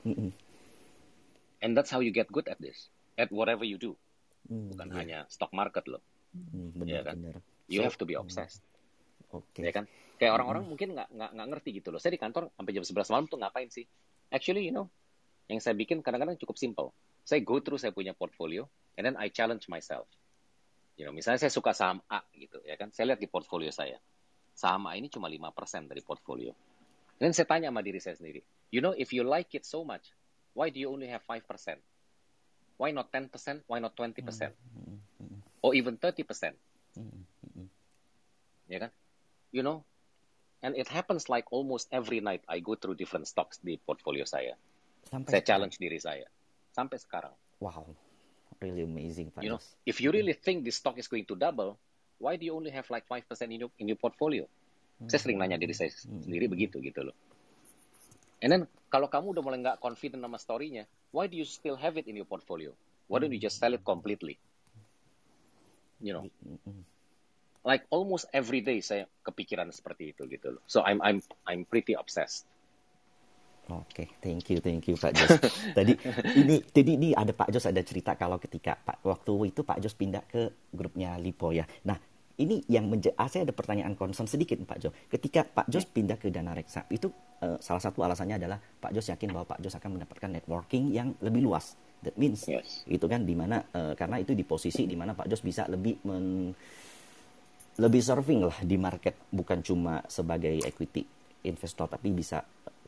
And 1.60 1.76
that's 1.76 1.92
how 1.92 2.00
you 2.00 2.08
get 2.08 2.32
good 2.32 2.48
at 2.48 2.56
this. 2.56 2.88
At 3.20 3.28
whatever 3.28 3.68
you 3.68 3.76
do. 3.76 3.92
Hmm, 4.48 4.72
Bukan 4.72 4.88
iya. 4.88 4.96
hanya 4.96 5.18
stock 5.28 5.52
market 5.52 5.84
loh. 5.84 6.00
Hmm, 6.32 6.72
Iya 6.88 7.04
kan? 7.04 7.20
benar-benar. 7.20 7.44
You 7.68 7.84
So, 7.84 7.92
have 7.92 7.96
to 8.00 8.08
be 8.08 8.16
obsessed. 8.16 8.64
Oke. 9.28 9.60
Ya 9.60 9.68
kan? 9.70 9.84
Kayak 10.16 10.40
orang-orang 10.40 10.64
mungkin 10.64 10.96
nggak 10.96 11.12
nggak 11.12 11.30
nggak 11.36 11.48
ngerti 11.52 11.70
gitu 11.76 11.92
loh. 11.92 12.00
Saya 12.00 12.16
di 12.16 12.20
kantor 12.20 12.48
sampai 12.56 12.72
jam 12.72 12.84
11 12.88 13.12
malam 13.12 13.28
tuh 13.28 13.36
ngapain 13.36 13.68
sih? 13.68 13.84
Actually, 14.32 14.64
you 14.64 14.72
know, 14.72 14.88
yang 15.50 15.58
saya 15.58 15.74
bikin 15.74 15.98
kadang-kadang 15.98 16.38
cukup 16.38 16.54
simple. 16.54 16.94
Saya 17.26 17.42
go 17.42 17.58
through 17.58 17.82
saya 17.82 17.90
punya 17.90 18.14
portfolio, 18.14 18.70
and 18.94 19.02
then 19.02 19.18
I 19.18 19.34
challenge 19.34 19.66
myself. 19.66 20.06
You 20.94 21.10
know, 21.10 21.14
misalnya 21.16 21.42
saya 21.42 21.50
suka 21.50 21.74
saham 21.74 21.98
A 22.06 22.22
gitu, 22.38 22.62
ya 22.62 22.78
kan? 22.78 22.94
Saya 22.94 23.12
lihat 23.12 23.20
di 23.20 23.26
portfolio 23.26 23.74
saya. 23.74 23.98
saham 24.54 24.86
A 24.86 24.94
ini 25.00 25.08
cuma 25.08 25.32
5% 25.32 25.88
dari 25.88 26.04
portfolio. 26.04 26.52
Dan 27.16 27.32
saya 27.32 27.48
tanya 27.48 27.68
sama 27.72 27.80
diri 27.80 28.00
saya 28.00 28.16
sendiri, 28.16 28.40
you 28.72 28.80
know, 28.80 28.92
if 28.96 29.12
you 29.12 29.24
like 29.24 29.52
it 29.52 29.64
so 29.64 29.84
much, 29.84 30.12
why 30.56 30.72
do 30.72 30.80
you 30.80 30.88
only 30.88 31.08
have 31.08 31.24
5%? 31.24 31.44
Why 32.80 32.96
not 32.96 33.12
10%? 33.12 33.28
Why 33.68 33.80
not 33.80 33.92
20%? 33.92 34.24
Or 35.60 35.76
even 35.76 36.00
30%? 36.00 36.56
Ya 38.72 38.78
kan? 38.80 38.92
You 39.52 39.60
know, 39.60 39.84
and 40.64 40.72
it 40.76 40.88
happens 40.88 41.28
like 41.28 41.52
almost 41.52 41.92
every 41.92 42.24
night 42.24 42.40
I 42.48 42.64
go 42.64 42.72
through 42.72 42.96
different 42.96 43.28
stocks 43.28 43.60
di 43.60 43.76
portfolio 43.76 44.24
saya. 44.24 44.56
Sampai 45.10 45.30
Saya 45.30 45.42
sekarang. 45.42 45.48
challenge 45.50 45.76
diri 45.82 45.98
saya. 45.98 46.26
Sampai 46.70 46.96
sekarang. 47.02 47.34
Wow, 47.58 47.84
really 48.62 48.86
amazing 48.86 49.34
You 49.42 49.58
know, 49.58 49.62
if 49.84 49.98
you 49.98 50.14
really 50.14 50.32
think 50.32 50.62
this 50.64 50.78
stock 50.78 50.96
is 50.96 51.10
going 51.10 51.26
to 51.28 51.36
double, 51.36 51.76
why 52.22 52.38
do 52.38 52.46
you 52.46 52.54
only 52.54 52.70
have 52.70 52.86
like 52.88 53.04
5% 53.10 53.26
in 53.50 53.66
your, 53.66 53.72
in 53.82 53.90
your 53.90 53.98
portfolio? 53.98 54.46
Saya 55.08 55.20
sering 55.20 55.40
nanya 55.40 55.56
diri 55.56 55.72
saya 55.72 55.88
sendiri 55.88 56.44
begitu 56.44 56.76
gitu 56.84 57.08
loh. 57.08 57.16
And 58.44 58.52
then 58.52 58.62
kalau 58.92 59.08
kamu 59.08 59.36
udah 59.36 59.42
mulai 59.44 59.58
nggak 59.60 59.78
confident 59.80 60.20
sama 60.20 60.36
story-nya, 60.36 60.84
why 61.12 61.24
do 61.24 61.36
you 61.40 61.48
still 61.48 61.76
have 61.76 61.96
it 61.96 62.04
in 62.04 62.16
your 62.16 62.28
portfolio? 62.28 62.72
Why 63.08 63.18
don't 63.20 63.32
you 63.32 63.40
just 63.40 63.58
sell 63.58 63.72
it 63.72 63.82
completely? 63.82 64.36
You 66.00 66.16
know, 66.16 66.24
like 67.64 67.84
almost 67.92 68.28
every 68.32 68.64
day 68.64 68.80
saya 68.80 69.04
kepikiran 69.24 69.68
seperti 69.72 70.16
itu 70.16 70.24
gitu 70.28 70.56
loh. 70.56 70.62
So 70.64 70.80
I'm 70.84 71.00
I'm 71.04 71.20
I'm 71.44 71.62
pretty 71.68 71.94
obsessed. 71.96 72.48
Oke, 73.70 74.18
thank 74.18 74.50
you, 74.50 74.58
thank 74.58 74.82
you 74.84 74.98
Pak 74.98 75.14
Jos. 75.14 75.30
tadi 75.78 75.94
ini, 76.34 76.58
tadi 76.60 76.90
ini 76.98 77.08
ada 77.14 77.30
Pak 77.30 77.54
Jos 77.54 77.70
ada 77.70 77.78
cerita 77.80 78.18
kalau 78.18 78.36
ketika 78.36 78.74
Pak 78.74 79.06
waktu 79.06 79.54
itu 79.54 79.62
Pak 79.62 79.78
Jos 79.78 79.94
pindah 79.94 80.26
ke 80.26 80.50
grupnya 80.74 81.14
Lipo 81.16 81.54
ya. 81.54 81.62
Nah, 81.86 81.94
ini 82.34 82.64
yang 82.66 82.90
menja- 82.90 83.14
ah, 83.14 83.30
saya 83.30 83.46
ada 83.46 83.54
pertanyaan 83.54 83.94
concern 83.94 84.26
sedikit 84.26 84.58
Pak 84.66 84.78
Jos. 84.80 84.92
Ketika 85.06 85.46
Pak 85.46 85.70
Jos 85.70 85.86
pindah 85.86 86.18
ke 86.18 86.34
Dana 86.34 86.50
Reksa, 86.50 86.82
itu 86.90 87.06
eh, 87.38 87.56
salah 87.62 87.78
satu 87.78 88.02
alasannya 88.02 88.42
adalah 88.42 88.58
Pak 88.58 88.90
Jos 88.90 89.06
yakin 89.06 89.30
bahwa 89.30 89.46
Pak 89.54 89.62
Jos 89.62 89.78
akan 89.78 90.00
mendapatkan 90.00 90.30
networking 90.32 90.90
yang 90.90 91.14
lebih 91.22 91.46
luas. 91.46 91.78
That 92.00 92.16
means 92.16 92.48
Yes. 92.48 92.82
itu 92.88 93.04
kan 93.04 93.22
di 93.22 93.36
mana 93.36 93.60
eh, 93.70 93.92
karena 93.94 94.18
itu 94.18 94.32
di 94.32 94.42
posisi 94.42 94.88
di 94.88 94.96
mana 94.96 95.14
Pak 95.14 95.28
Jos 95.28 95.44
bisa 95.44 95.68
lebih 95.68 96.00
men, 96.02 96.50
lebih 97.76 98.02
surfing 98.02 98.40
lah 98.44 98.58
di 98.60 98.76
market 98.76 99.14
bukan 99.30 99.60
cuma 99.60 100.00
sebagai 100.04 100.58
equity 100.64 101.04
investor 101.44 101.88
tapi 101.88 102.12
bisa 102.12 102.40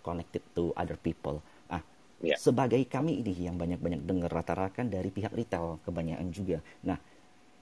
connected 0.03 0.43
to 0.53 0.75
other 0.75 0.99
people. 0.99 1.41
Ah, 1.71 1.81
Ya. 2.23 2.39
sebagai 2.39 2.79
kami 2.87 3.19
ini 3.19 3.35
yang 3.51 3.59
banyak-banyak 3.59 4.03
dengar 4.07 4.31
rata-rata 4.31 4.83
kan 4.83 4.87
dari 4.87 5.11
pihak 5.11 5.35
retail 5.35 5.83
kebanyakan 5.83 6.29
juga. 6.31 6.59
Nah, 6.87 6.99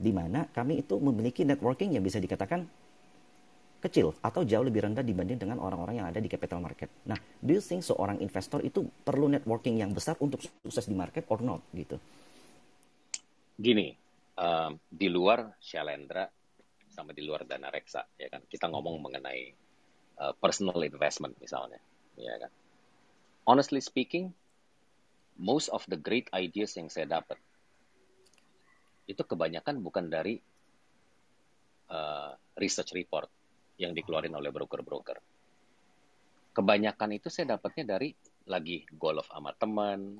di 0.00 0.12
mana 0.12 0.48
kami 0.48 0.80
itu 0.80 0.96
memiliki 0.96 1.44
networking 1.44 1.96
yang 1.96 2.04
bisa 2.04 2.16
dikatakan 2.16 2.64
kecil 3.80 4.12
atau 4.20 4.44
jauh 4.44 4.60
lebih 4.60 4.84
rendah 4.84 5.00
dibanding 5.00 5.40
dengan 5.40 5.56
orang-orang 5.64 6.04
yang 6.04 6.08
ada 6.12 6.20
di 6.20 6.28
capital 6.28 6.60
market. 6.60 6.92
Nah, 7.08 7.16
do 7.40 7.56
you 7.56 7.64
think 7.64 7.80
seorang 7.80 8.20
investor 8.20 8.60
itu 8.60 8.84
perlu 8.84 9.32
networking 9.32 9.80
yang 9.80 9.96
besar 9.96 10.20
untuk 10.20 10.44
sukses 10.44 10.84
di 10.84 10.92
market 10.92 11.24
or 11.32 11.40
not 11.40 11.64
gitu? 11.72 11.96
Gini, 13.56 13.92
um, 14.36 14.76
di 14.84 15.08
luar 15.08 15.56
Shalendra 15.60 16.28
sama 16.92 17.16
di 17.16 17.24
luar 17.24 17.48
Dana 17.48 17.72
Reksa, 17.72 18.04
ya 18.20 18.28
kan, 18.28 18.44
kita 18.44 18.68
ngomong 18.68 19.00
mengenai 19.00 19.42
uh, 20.20 20.36
personal 20.36 20.76
investment 20.84 21.36
misalnya, 21.40 21.80
ya 22.18 22.34
kan. 22.40 22.50
Honestly 23.46 23.82
speaking, 23.82 24.32
most 25.38 25.68
of 25.70 25.82
the 25.90 25.98
great 25.98 26.30
ideas 26.34 26.74
yang 26.78 26.90
saya 26.90 27.08
dapat 27.08 27.38
itu 29.10 29.22
kebanyakan 29.26 29.82
bukan 29.82 30.06
dari 30.06 30.38
uh, 31.90 32.30
research 32.54 32.94
report 32.94 33.26
yang 33.80 33.90
dikeluarin 33.90 34.36
oleh 34.36 34.54
broker-broker. 34.54 35.18
Kebanyakan 36.54 37.10
itu 37.16 37.26
saya 37.30 37.56
dapatnya 37.56 37.96
dari 37.96 38.14
lagi 38.46 38.82
golf 38.98 39.30
sama 39.30 39.54
teman, 39.54 40.18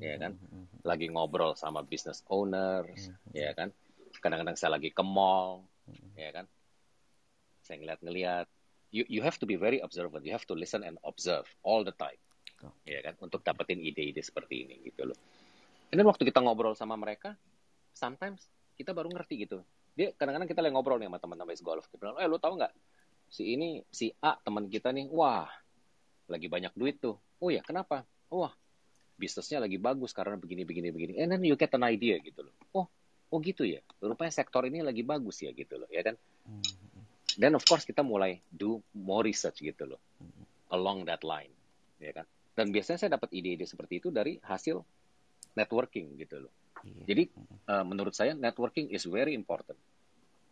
ya 0.00 0.20
kan, 0.20 0.36
lagi 0.84 1.08
ngobrol 1.08 1.56
sama 1.56 1.80
business 1.80 2.20
owners, 2.28 3.08
ya 3.32 3.52
kan. 3.56 3.72
Kadang-kadang 4.20 4.56
saya 4.60 4.76
lagi 4.76 4.92
ke 4.92 5.00
mall, 5.00 5.64
ya 6.16 6.30
kan. 6.32 6.46
Saya 7.64 7.80
ngeliat-ngeliat. 7.80 8.46
You, 8.90 9.06
you 9.06 9.22
have 9.22 9.38
to 9.38 9.46
be 9.46 9.54
very 9.54 9.78
observant. 9.78 10.26
You 10.26 10.34
have 10.34 10.46
to 10.50 10.54
listen 10.58 10.82
and 10.82 10.98
observe 11.06 11.46
all 11.62 11.86
the 11.86 11.94
time, 11.94 12.18
ya 12.82 12.98
kan, 13.06 13.14
untuk 13.22 13.46
dapetin 13.46 13.78
ide-ide 13.78 14.18
seperti 14.18 14.66
ini 14.66 14.74
gitu 14.82 15.06
loh. 15.06 15.18
Dan 15.90 16.02
waktu 16.06 16.26
kita 16.26 16.42
ngobrol 16.42 16.74
sama 16.74 16.98
mereka, 16.98 17.38
sometimes 17.94 18.50
kita 18.74 18.90
baru 18.90 19.10
ngerti 19.10 19.46
gitu. 19.46 19.62
Dia 19.94 20.10
kadang-kadang 20.14 20.50
kita 20.50 20.60
lagi 20.62 20.74
ngobrol 20.74 20.98
nih 20.98 21.06
sama 21.06 21.18
teman-teman 21.22 21.54
base 21.54 21.62
golf. 21.62 21.86
Dia 21.90 21.98
bilang, 22.02 22.16
eh 22.18 22.26
lu 22.26 22.38
tahu 22.42 22.58
nggak 22.58 22.72
si 23.30 23.54
ini 23.54 23.78
si 23.94 24.10
A 24.26 24.34
teman 24.42 24.66
kita 24.66 24.90
nih, 24.90 25.06
wah 25.10 25.46
lagi 26.26 26.50
banyak 26.50 26.74
duit 26.74 26.98
tuh. 26.98 27.18
Oh 27.42 27.50
ya 27.50 27.62
kenapa? 27.62 28.02
Wah 28.30 28.54
bisnisnya 29.20 29.60
lagi 29.60 29.76
bagus 29.76 30.16
karena 30.16 30.34
begini 30.34 30.66
begini 30.66 30.88
begini. 30.90 31.12
And 31.20 31.30
then 31.30 31.42
you 31.46 31.54
get 31.54 31.74
an 31.76 31.86
idea 31.86 32.18
gitu 32.18 32.46
loh. 32.46 32.54
Oh 32.74 32.86
oh 33.30 33.38
gitu 33.38 33.62
ya. 33.62 33.82
Rupanya 34.02 34.34
sektor 34.34 34.66
ini 34.66 34.82
lagi 34.82 35.06
bagus 35.06 35.42
ya 35.42 35.54
gitu 35.54 35.78
loh, 35.78 35.88
ya 35.90 36.02
kan? 36.02 36.18
Dan 37.40 37.56
of 37.56 37.64
course 37.64 37.88
kita 37.88 38.04
mulai 38.04 38.36
do 38.52 38.84
more 38.92 39.24
research 39.24 39.64
gitu 39.64 39.88
loh 39.88 40.00
along 40.76 41.08
that 41.08 41.24
line, 41.24 41.50
ya 41.96 42.12
kan? 42.12 42.28
Dan 42.52 42.68
biasanya 42.68 43.00
saya 43.00 43.10
dapat 43.16 43.32
ide-ide 43.32 43.64
seperti 43.64 44.04
itu 44.04 44.12
dari 44.12 44.36
hasil 44.44 44.76
networking 45.56 46.20
gitu 46.20 46.44
loh. 46.44 46.52
Jadi 46.84 47.32
uh, 47.64 47.84
menurut 47.84 48.12
saya 48.12 48.36
networking 48.36 48.92
is 48.92 49.08
very 49.08 49.32
important, 49.32 49.80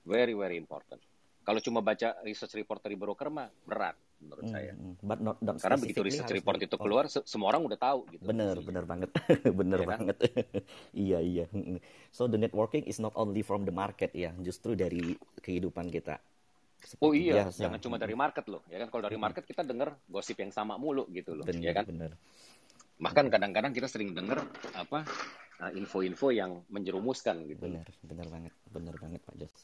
very 0.08 0.32
very 0.32 0.56
important. 0.56 1.00
Kalau 1.44 1.60
cuma 1.64 1.80
baca 1.80 2.12
research 2.24 2.60
report 2.60 2.84
dari 2.84 2.96
broker 2.96 3.28
mah 3.32 3.48
berat 3.64 3.96
menurut 4.20 4.44
saya. 4.52 4.76
Mm, 4.76 5.00
But 5.00 5.18
not, 5.24 5.40
not 5.40 5.56
Karena 5.56 5.80
begitu 5.80 6.04
research 6.04 6.32
report 6.36 6.60
itu 6.60 6.76
oh. 6.76 6.80
keluar, 6.82 7.08
se- 7.08 7.24
semua 7.24 7.48
orang 7.54 7.64
udah 7.64 7.78
tahu 7.80 8.04
gitu. 8.12 8.20
Bener, 8.28 8.52
isinya. 8.52 8.68
bener 8.68 8.84
banget, 8.84 9.10
bener 9.60 9.78
Iya 9.80 9.86
kan? 9.86 9.92
banget. 9.96 10.16
iya, 11.08 11.18
iya. 11.24 11.44
So 12.12 12.28
the 12.28 12.36
networking 12.36 12.84
is 12.84 13.00
not 13.00 13.16
only 13.16 13.40
from 13.40 13.64
the 13.64 13.72
market 13.72 14.12
ya, 14.12 14.36
justru 14.44 14.76
dari 14.76 15.16
kehidupan 15.40 15.88
kita. 15.88 16.20
Oh 17.02 17.12
iya, 17.12 17.46
biasa. 17.46 17.58
jangan 17.68 17.78
cuma 17.82 17.96
dari 17.98 18.14
market 18.14 18.46
loh, 18.48 18.62
ya 18.70 18.78
kan? 18.80 18.88
Kalau 18.88 19.02
dari 19.04 19.18
market 19.18 19.44
kita 19.44 19.66
dengar 19.66 19.98
gosip 20.08 20.38
yang 20.40 20.54
sama 20.54 20.78
mulu 20.78 21.04
gitu 21.10 21.34
loh, 21.34 21.44
Bener, 21.44 21.62
ya 21.62 21.72
kan? 21.74 21.84
bener. 21.84 22.12
Bahkan 22.98 23.24
kadang-kadang 23.30 23.72
kita 23.74 23.86
sering 23.90 24.14
dengar 24.14 24.42
apa 24.74 25.06
uh, 25.62 25.70
info-info 25.74 26.30
yang 26.34 26.62
menjerumuskan 26.70 27.46
gitu. 27.46 27.66
loh. 27.66 27.82
Bener, 27.82 27.86
bener 28.02 28.26
banget, 28.30 28.52
bener 28.70 28.94
banget 28.98 29.20
Pak 29.26 29.34
Jos. 29.38 29.54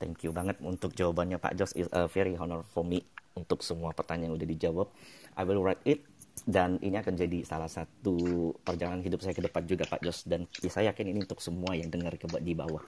Thank 0.00 0.24
you 0.26 0.32
banget 0.32 0.58
untuk 0.64 0.96
jawabannya 0.96 1.38
Pak 1.38 1.54
Jos. 1.56 1.72
Is 1.76 1.88
a 1.92 2.08
very 2.08 2.34
honor 2.34 2.64
for 2.64 2.82
me 2.82 3.04
untuk 3.36 3.60
semua 3.60 3.92
pertanyaan 3.92 4.32
yang 4.32 4.36
udah 4.40 4.48
dijawab. 4.48 4.88
I 5.38 5.42
will 5.44 5.60
write 5.62 5.82
it 5.84 6.02
dan 6.42 6.82
ini 6.82 6.98
akan 6.98 7.14
jadi 7.14 7.46
salah 7.46 7.70
satu 7.70 8.52
perjalanan 8.66 9.00
hidup 9.00 9.22
saya 9.22 9.32
ke 9.32 9.40
depan 9.46 9.64
juga 9.64 9.86
Pak 9.86 10.02
Jos 10.02 10.26
dan 10.26 10.44
saya 10.66 10.90
yakin 10.90 11.14
ini 11.14 11.22
untuk 11.22 11.38
semua 11.38 11.72
yang 11.78 11.88
dengar 11.88 12.12
ke 12.18 12.26
di 12.42 12.52
bawah. 12.52 12.82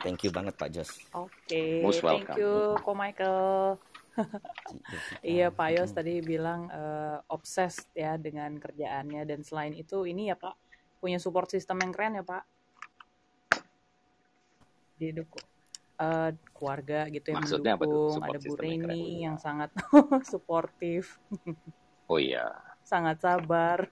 Thank 0.00 0.24
you 0.26 0.32
banget 0.32 0.56
Pak 0.56 0.72
Jos. 0.72 0.90
Oke, 1.12 1.84
Most 1.84 2.02
thank 2.02 2.26
you, 2.34 2.74
Ko 2.82 2.96
Michael. 2.96 3.76
Jessica. 3.76 5.20
Iya, 5.36 5.52
Pak 5.52 5.68
Yos 5.76 5.92
tadi 5.92 6.24
bilang 6.24 6.72
eh, 6.72 7.20
obsessed 7.28 7.92
ya 7.92 8.16
dengan 8.16 8.56
kerjaannya 8.56 9.28
dan 9.28 9.44
selain 9.44 9.76
itu 9.76 10.08
ini 10.08 10.32
ya 10.32 10.36
Pak 10.40 10.56
punya 11.04 11.20
support 11.20 11.52
system 11.52 11.84
yang 11.84 11.92
keren 11.92 12.16
ya 12.16 12.24
Pak. 12.24 12.42
Didukung 14.96 15.44
eh, 16.00 16.30
keluarga 16.56 17.00
gitu 17.12 17.28
yang 17.28 17.44
Maksudnya 17.44 17.72
apa 17.76 17.84
tuh, 17.84 17.92
mendukung, 17.92 18.14
support 18.16 18.32
ada 18.32 18.38
Bu 18.40 18.44
system 18.48 18.64
yang? 18.64 18.82
Reni 18.88 19.04
yang 19.20 19.36
sangat 19.36 19.70
suportif, 20.32 21.20
Oh 22.06 22.22
iya, 22.22 22.54
sangat 22.86 23.18
sabar. 23.18 23.90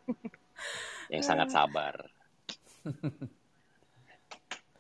yang 1.12 1.26
sangat 1.26 1.50
sabar. 1.50 2.06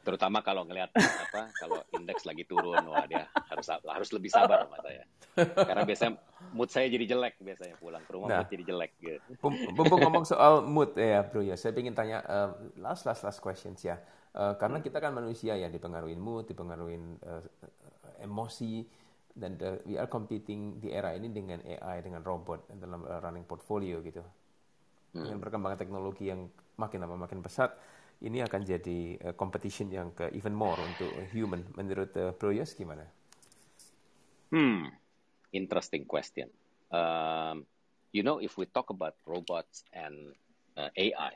Terutama 0.04 0.44
kalau 0.44 0.68
ngelihat 0.68 0.92
apa, 0.94 1.48
kalau 1.56 1.80
indeks 1.96 2.28
lagi 2.28 2.44
turun, 2.44 2.84
wah 2.86 3.08
dia 3.08 3.24
harus 3.48 3.66
harus 3.72 4.10
lebih 4.12 4.30
sabar 4.30 4.68
sama 4.68 4.78
saya. 4.84 5.04
Karena 5.34 5.82
biasanya 5.82 6.12
mood 6.54 6.70
saya 6.70 6.86
jadi 6.86 7.16
jelek 7.16 7.40
biasanya 7.42 7.74
pulang 7.80 8.04
ke 8.06 8.12
rumah 8.14 8.28
Nah. 8.30 8.38
mood 8.44 8.52
jadi 8.52 8.64
jelek 8.68 8.92
gitu. 9.00 9.30
Mumpung 9.74 9.98
ngomong 9.98 10.24
soal 10.28 10.62
mood 10.62 10.94
ya 10.94 11.24
bro 11.24 11.40
ya, 11.42 11.56
saya 11.56 11.74
ingin 11.74 11.96
tanya 11.96 12.22
eh, 12.22 12.50
last 12.78 13.08
last 13.08 13.24
last 13.24 13.40
questions 13.40 13.80
ya. 13.82 13.98
Eh, 14.36 14.54
karena 14.60 14.84
kita 14.84 15.00
kan 15.00 15.16
manusia 15.16 15.56
ya 15.56 15.72
dipengaruhi 15.72 16.14
mood, 16.14 16.46
dipengaruhi 16.52 17.00
eh, 17.24 17.42
emosi 18.22 18.84
dan 19.34 19.58
eh, 19.58 19.82
we 19.84 19.98
are 19.98 20.06
competing 20.06 20.78
di 20.78 20.94
era 20.94 21.10
ini 21.10 21.26
dengan 21.34 21.58
AI 21.66 22.00
dengan 22.06 22.22
robot 22.22 22.70
dalam 22.78 23.02
eh, 23.02 23.18
running 23.18 23.44
portfolio 23.44 23.98
gitu. 24.00 24.22
Dengan 25.14 25.38
perkembangan 25.38 25.78
teknologi 25.78 26.26
yang 26.26 26.50
makin 26.74 26.98
lama 27.06 27.14
makin 27.26 27.38
pesat, 27.38 27.70
ini 28.22 28.38
akan 28.42 28.62
jadi 28.62 28.98
eh, 29.18 29.34
competition 29.34 29.90
yang 29.90 30.14
ke 30.14 30.30
even 30.38 30.54
more 30.54 30.78
untuk 30.78 31.10
human. 31.34 31.66
Menurut 31.74 32.14
eh, 32.14 32.30
Bro 32.30 32.54
Yos 32.54 32.78
gimana? 32.78 33.02
Hmm, 34.54 34.86
interesting 35.50 36.06
question. 36.06 36.46
Um, 36.94 37.66
you 38.14 38.22
know, 38.22 38.38
if 38.38 38.54
we 38.54 38.70
talk 38.70 38.94
about 38.94 39.18
robots 39.26 39.82
and 39.90 40.30
uh, 40.78 40.94
AI, 40.94 41.34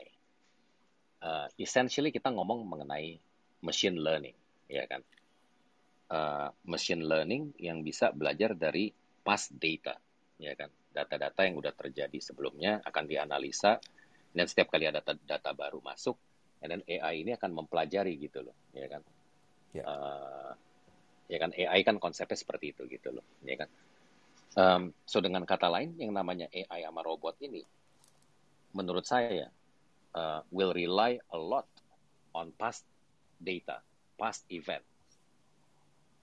uh, 1.19 1.47
essentially 1.59 2.15
kita 2.15 2.31
ngomong 2.31 2.63
mengenai 2.63 3.19
machine 3.59 3.99
learning, 3.99 4.39
ya 4.71 4.87
kan? 4.87 5.03
Uh, 6.09 6.49
machine 6.65 7.05
learning 7.05 7.53
yang 7.61 7.85
bisa 7.85 8.09
belajar 8.11 8.53
dari 8.57 8.91
past 9.23 9.53
data, 9.55 9.95
ya 10.41 10.53
kan? 10.57 10.69
Data-data 10.89 11.45
yang 11.45 11.61
udah 11.61 11.73
terjadi 11.73 12.17
sebelumnya 12.17 12.81
akan 12.81 13.05
dianalisa 13.05 13.77
dan 14.33 14.45
setiap 14.45 14.73
kali 14.73 14.89
ada 14.89 15.01
data, 15.01 15.17
data 15.21 15.53
baru 15.53 15.81
masuk, 15.81 16.17
dan 16.59 16.83
AI 16.85 17.23
ini 17.23 17.31
akan 17.37 17.63
mempelajari 17.63 18.19
gitu 18.19 18.43
loh, 18.43 18.55
ya 18.73 18.85
kan? 18.89 19.01
Ya. 19.71 19.83
Uh, 19.85 20.51
ya 21.29 21.37
kan 21.37 21.53
AI 21.53 21.85
kan 21.85 22.01
konsepnya 22.01 22.35
seperti 22.35 22.73
itu 22.73 22.89
gitu 22.89 23.13
loh, 23.13 23.25
ya 23.45 23.55
kan? 23.55 23.69
Um, 24.57 24.83
so 25.05 25.21
dengan 25.21 25.45
kata 25.45 25.69
lain, 25.69 25.93
yang 26.01 26.09
namanya 26.09 26.49
AI 26.49 26.81
sama 26.83 27.05
robot 27.05 27.37
ini, 27.45 27.61
menurut 28.73 29.05
saya 29.05 29.53
uh, 30.17 30.41
will 30.49 30.73
rely 30.73 31.21
a 31.29 31.37
lot 31.37 31.69
on 32.33 32.49
past 32.57 32.81
data, 33.37 33.81
past 34.17 34.43
event, 34.49 34.81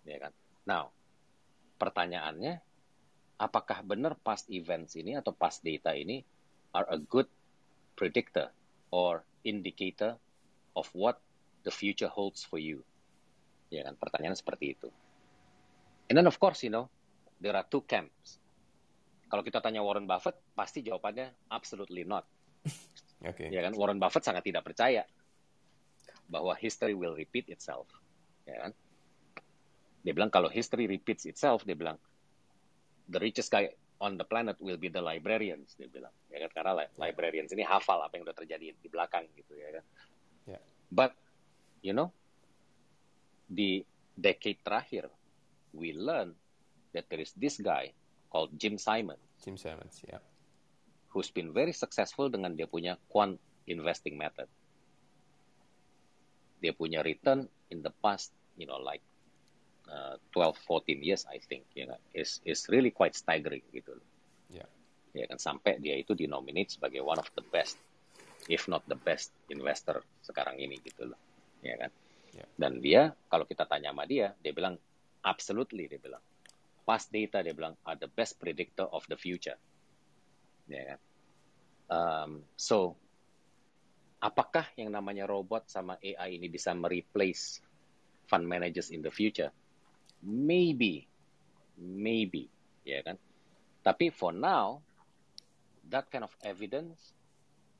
ya 0.06 0.18
kan? 0.22 0.32
Now, 0.66 0.94
pertanyaannya, 1.76 2.62
apakah 3.36 3.84
benar 3.84 4.16
past 4.22 4.48
events 4.48 4.96
ini 4.96 5.18
atau 5.18 5.34
past 5.34 5.60
data 5.60 5.92
ini 5.92 6.24
are 6.72 6.88
a 6.88 6.98
good 6.98 7.28
predictor 7.98 8.48
or 8.94 9.26
indicator 9.44 10.16
of 10.78 10.88
what 10.96 11.20
the 11.66 11.72
future 11.74 12.08
holds 12.08 12.46
for 12.46 12.56
you? 12.56 12.80
Ya 13.68 13.82
kan, 13.82 13.98
pertanyaan 13.98 14.38
seperti 14.38 14.78
itu. 14.78 14.88
And 16.06 16.14
then 16.14 16.30
of 16.30 16.38
course, 16.38 16.62
you 16.62 16.70
know, 16.70 16.86
there 17.42 17.58
are 17.58 17.66
two 17.66 17.82
camps. 17.84 18.38
Kalau 19.26 19.42
kita 19.42 19.58
tanya 19.58 19.82
Warren 19.82 20.06
Buffett, 20.06 20.38
pasti 20.54 20.86
jawabannya 20.86 21.50
absolutely 21.50 22.06
not. 22.06 22.22
Oke. 23.30 23.50
Ya 23.50 23.58
kan, 23.66 23.74
Warren 23.74 23.98
Buffett 23.98 24.22
sangat 24.22 24.46
tidak 24.46 24.62
percaya 24.62 25.02
bahwa 26.30 26.54
history 26.54 26.94
will 26.94 27.18
repeat 27.18 27.50
itself. 27.50 27.90
Ya 28.46 28.62
kan? 28.66 28.72
Dia 30.06 30.14
bilang 30.14 30.30
kalau 30.30 30.46
history 30.46 30.86
repeats 30.86 31.26
itself, 31.26 31.66
dia 31.66 31.74
bilang 31.74 31.98
the 33.10 33.18
richest 33.18 33.50
guy 33.50 33.66
on 33.98 34.14
the 34.14 34.22
planet 34.22 34.54
will 34.62 34.78
be 34.78 34.86
the 34.86 35.02
librarians. 35.02 35.74
Dia 35.74 35.90
bilang, 35.90 36.14
ya 36.30 36.46
kan? 36.46 36.50
Karena 36.54 36.72
li- 36.78 36.92
librarians 36.94 37.50
ini 37.50 37.66
hafal 37.66 37.98
apa 38.06 38.14
yang 38.14 38.22
udah 38.22 38.38
terjadi 38.38 38.70
di 38.78 38.86
belakang 38.86 39.26
gitu 39.34 39.58
ya 39.58 39.82
kan. 39.82 39.84
Ya. 40.54 40.60
But 40.94 41.18
you 41.82 41.90
know, 41.90 42.14
di 43.50 43.82
decade 44.14 44.62
terakhir, 44.62 45.10
we 45.74 45.90
learn 45.90 46.38
that 46.94 47.10
there 47.10 47.18
is 47.18 47.34
this 47.34 47.58
guy 47.58 47.90
called 48.30 48.54
Jim 48.54 48.78
Simon 48.78 49.18
Jim 49.42 49.56
Simons, 49.58 50.00
ya. 50.06 50.18
who's 51.12 51.28
been 51.30 51.52
very 51.52 51.72
successful 51.72 52.28
dengan 52.32 52.56
dia 52.56 52.68
punya 52.68 52.96
quant 53.10 53.36
investing 53.68 54.16
method. 54.16 54.48
Dia 56.62 56.72
punya 56.72 57.04
return 57.04 57.44
in 57.68 57.84
the 57.84 57.92
past, 58.00 58.32
you 58.56 58.64
know, 58.64 58.80
like 58.80 59.04
uh, 59.90 60.16
12, 60.34 60.58
14 60.66 61.02
years, 61.02 61.22
I 61.30 61.38
think, 61.38 61.66
ya 61.74 61.90
kan, 61.90 62.00
is 62.12 62.42
is 62.42 62.66
really 62.70 62.90
quite 62.90 63.14
staggering 63.14 63.64
gitu 63.70 63.96
loh. 63.96 64.06
Ya. 64.50 64.66
Ya 65.16 65.24
kan, 65.30 65.40
sampai 65.40 65.80
dia 65.80 65.96
itu 65.96 66.12
dinominate 66.12 66.76
sebagai 66.76 67.00
one 67.00 67.18
of 67.18 67.28
the 67.38 67.44
best, 67.48 67.80
if 68.50 68.68
not 68.68 68.84
the 68.90 68.98
best 68.98 69.32
investor 69.48 70.04
sekarang 70.20 70.60
ini 70.60 70.76
gitu 70.84 71.08
loh, 71.08 71.20
ya 71.64 71.78
kan. 71.80 71.90
Ya. 72.36 72.44
Dan 72.52 72.84
dia, 72.84 73.16
kalau 73.32 73.48
kita 73.48 73.64
tanya 73.64 73.96
sama 73.96 74.04
dia, 74.04 74.36
dia 74.44 74.52
bilang 74.52 74.76
absolutely, 75.24 75.88
dia 75.88 75.96
bilang 75.96 76.20
past 76.84 77.08
data, 77.10 77.40
dia 77.40 77.56
bilang 77.56 77.74
are 77.88 77.98
the 77.98 78.10
best 78.12 78.36
predictor 78.36 78.86
of 78.92 79.02
the 79.08 79.16
future, 79.16 79.56
ya 80.68 80.94
kan. 80.94 81.00
Um, 81.86 82.30
so, 82.58 82.98
apakah 84.18 84.66
yang 84.74 84.90
namanya 84.90 85.24
robot 85.24 85.70
sama 85.70 85.96
AI 86.02 86.34
ini 86.36 86.50
bisa 86.50 86.74
mereplace 86.74 87.62
fund 88.26 88.44
managers 88.44 88.90
in 88.90 89.00
the 89.00 89.10
future? 89.10 89.54
Maybe, 90.26 91.06
maybe, 91.78 92.50
ya 92.82 92.98
kan. 93.06 93.14
Tapi 93.86 94.10
for 94.10 94.34
now, 94.34 94.82
that 95.86 96.10
kind 96.10 96.26
of 96.26 96.34
evidence 96.42 97.14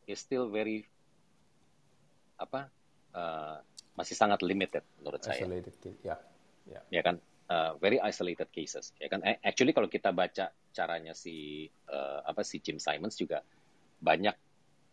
is 0.07 0.23
still 0.23 0.47
very 0.47 0.87
apa 2.39 2.71
uh, 3.19 3.59
masih 3.99 4.15
sangat 4.15 4.47
limited 4.47 4.87
menurut 5.03 5.27
saya. 5.27 5.43
Isolated 5.43 5.75
case, 5.83 5.99
ya. 6.07 6.17
Ya. 6.71 6.81
ya 6.87 7.03
kan? 7.03 7.19
Uh, 7.47 7.75
very 7.83 7.99
isolated 7.99 8.51
cases. 8.55 8.95
Ya 9.03 9.11
kan? 9.11 9.23
Actually 9.43 9.75
kalau 9.75 9.91
kita 9.91 10.15
baca 10.15 10.55
caranya 10.71 11.15
si 11.19 11.67
uh, 11.91 12.23
apa 12.23 12.47
si 12.47 12.63
Jim 12.63 12.79
Simons 12.79 13.19
juga 13.19 13.43
banyak 13.99 14.37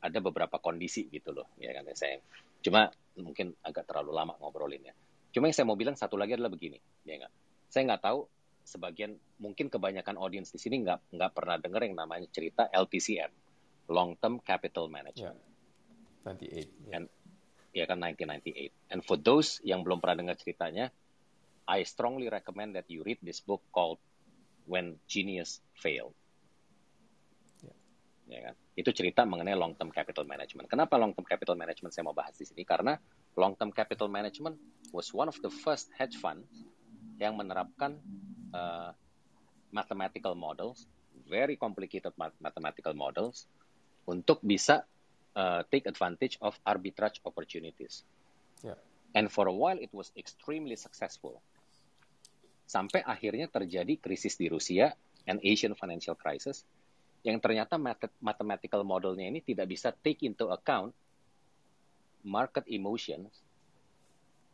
ada 0.04 0.20
beberapa 0.20 0.60
kondisi 0.60 1.08
gitu 1.08 1.32
loh 1.32 1.56
ya 1.56 1.72
kan 1.72 1.88
saya 1.96 2.20
cuma 2.60 2.92
mungkin 3.16 3.56
agak 3.64 3.88
terlalu 3.88 4.12
lama 4.12 4.36
ngobrolinnya 4.40 4.92
cuma 5.34 5.50
yang 5.50 5.56
saya 5.58 5.66
mau 5.66 5.76
bilang 5.76 5.98
satu 5.98 6.16
lagi 6.16 6.38
adalah 6.38 6.54
begini 6.54 6.78
ya 7.04 7.26
nggak 7.26 7.34
saya 7.68 7.84
nggak 7.90 8.04
tahu 8.06 8.30
sebagian 8.64 9.18
mungkin 9.44 9.68
kebanyakan 9.68 10.16
audiens 10.16 10.54
di 10.54 10.62
sini 10.62 10.86
nggak 10.88 11.12
nggak 11.20 11.32
pernah 11.36 11.60
dengar 11.60 11.84
yang 11.84 11.98
namanya 12.00 12.30
cerita 12.32 12.70
LTCM 12.72 13.32
long 13.92 14.16
term 14.22 14.40
capital 14.40 14.88
management 14.88 15.36
Ya. 16.24 16.32
98. 16.32 16.88
Ya. 16.88 16.92
and 16.96 17.06
ya 17.76 17.84
kan 17.84 18.00
1998 18.00 18.72
and 18.96 19.02
for 19.04 19.20
those 19.20 19.60
yang 19.68 19.84
belum 19.84 20.00
pernah 20.00 20.24
dengar 20.24 20.40
ceritanya 20.40 20.88
I 21.68 21.84
strongly 21.84 22.32
recommend 22.32 22.80
that 22.80 22.88
you 22.88 23.04
read 23.04 23.20
this 23.20 23.44
book 23.44 23.60
called 23.76 24.00
When 24.64 25.04
Genius 25.12 25.60
Failed 25.76 26.16
Ya. 27.60 27.76
ya 28.32 28.40
kan 28.48 28.56
itu 28.80 28.90
cerita 28.96 29.28
mengenai 29.28 29.60
long 29.60 29.76
term 29.76 29.92
capital 29.92 30.24
management 30.24 30.72
kenapa 30.72 30.96
long 30.96 31.12
term 31.12 31.28
capital 31.28 31.60
management 31.60 31.92
saya 31.92 32.08
mau 32.08 32.16
bahas 32.16 32.40
di 32.40 32.48
sini 32.48 32.64
karena 32.64 32.96
long 33.38 33.58
term 33.58 33.74
capital 33.74 34.10
management 34.10 34.58
was 34.94 35.10
one 35.14 35.30
of 35.30 35.38
the 35.42 35.50
first 35.50 35.90
hedge 35.98 36.18
funds 36.18 36.50
yang 37.18 37.38
menerapkan 37.38 37.98
uh, 38.54 38.94
mathematical 39.74 40.38
models 40.38 40.86
very 41.30 41.58
complicated 41.58 42.14
math- 42.18 42.38
mathematical 42.42 42.94
models 42.94 43.46
untuk 44.10 44.42
bisa 44.44 44.84
uh, 45.38 45.62
take 45.72 45.88
advantage 45.90 46.38
of 46.44 46.58
arbitrage 46.68 47.22
opportunities 47.24 48.04
Ya. 48.64 48.80
And 49.14 49.28
for 49.28 49.46
a 49.52 49.54
while 49.54 49.78
it 49.78 49.92
was 49.92 50.10
extremely 50.16 50.80
successful. 50.80 51.44
Sampai 52.66 53.04
akhirnya 53.04 53.52
terjadi 53.52 54.00
krisis 54.00 54.40
di 54.40 54.48
Rusia 54.48 54.96
and 55.28 55.38
Asian 55.44 55.76
financial 55.76 56.16
crisis 56.16 56.64
yang 57.22 57.38
ternyata 57.44 57.76
math- 57.76 58.12
mathematical 58.24 58.82
modelnya 58.88 59.30
ini 59.30 59.44
tidak 59.44 59.70
bisa 59.70 59.92
take 59.94 60.24
into 60.26 60.50
account 60.50 60.96
market 62.24 62.66
emotions 62.72 63.44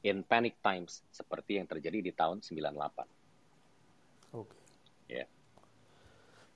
in 0.03 0.23
panic 0.23 0.58
times 0.63 1.03
seperti 1.12 1.60
yang 1.62 1.67
terjadi 1.67 1.99
di 2.01 2.12
tahun 2.12 2.41
98. 2.41 4.36
Oke. 4.36 4.55
Ya. 5.10 5.25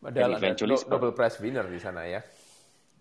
Padahal 0.04 0.36
And 0.36 0.60
ada 0.60 0.76
Nobel 0.92 1.14
Prize 1.16 1.40
winner 1.40 1.66
di 1.68 1.80
sana 1.80 2.04
ya. 2.08 2.22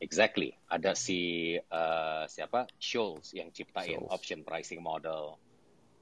Exactly. 0.02 0.50
Ada 0.66 0.98
si 0.98 1.54
uh, 1.54 2.26
siapa? 2.26 2.66
Scholz 2.78 3.34
yang 3.38 3.54
ciptain 3.54 4.02
Scholz. 4.02 4.10
option 4.10 4.40
pricing 4.42 4.82
model. 4.82 5.38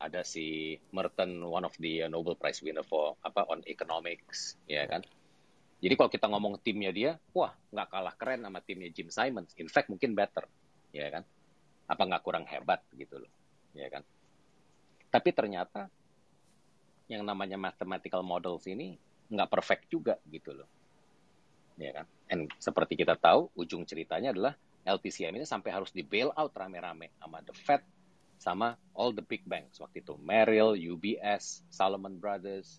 Ada 0.01 0.25
si 0.25 0.81
Merton, 0.97 1.45
one 1.45 1.69
of 1.69 1.77
the 1.77 2.05
uh, 2.05 2.09
Nobel 2.09 2.33
Prize 2.33 2.65
winner 2.65 2.81
for 2.85 3.21
apa 3.21 3.45
on 3.53 3.61
economics, 3.69 4.57
ya 4.65 4.89
kan? 4.89 5.05
Jadi 5.81 5.95
kalau 5.97 6.09
kita 6.13 6.29
ngomong 6.29 6.61
timnya 6.65 6.93
dia, 6.93 7.21
wah 7.37 7.53
nggak 7.73 7.89
kalah 7.93 8.15
keren 8.17 8.45
sama 8.45 8.65
timnya 8.65 8.89
Jim 8.89 9.13
Simons. 9.13 9.53
In 9.61 9.69
fact 9.69 9.93
mungkin 9.93 10.17
better, 10.17 10.49
ya 10.97 11.09
kan? 11.13 11.25
Apa 11.91 12.07
nggak 12.07 12.23
kurang 12.23 12.47
hebat 12.47 12.87
gitu 12.95 13.19
loh, 13.19 13.33
ya 13.75 13.91
kan? 13.91 14.07
Tapi 15.11 15.35
ternyata 15.35 15.91
yang 17.11 17.27
namanya 17.27 17.59
mathematical 17.59 18.23
models 18.23 18.71
ini 18.71 18.95
nggak 19.27 19.51
perfect 19.51 19.91
juga 19.91 20.15
gitu 20.31 20.55
loh 20.55 20.71
ya 21.81 21.93
kan? 21.97 22.07
And 22.29 22.53
seperti 22.61 23.01
kita 23.01 23.17
tahu, 23.17 23.49
ujung 23.57 23.89
ceritanya 23.89 24.37
adalah 24.37 24.55
LTCM 24.85 25.41
ini 25.41 25.47
sampai 25.49 25.73
harus 25.73 25.89
di 25.91 26.05
bail 26.05 26.29
out 26.37 26.53
rame-rame 26.53 27.09
sama 27.17 27.41
the 27.41 27.57
Fed, 27.57 27.83
sama 28.37 28.77
all 28.93 29.11
the 29.17 29.25
big 29.25 29.43
banks 29.49 29.81
waktu 29.81 30.05
itu, 30.05 30.15
Merrill, 30.21 30.77
UBS, 30.77 31.65
Salomon 31.73 32.21
Brothers, 32.21 32.79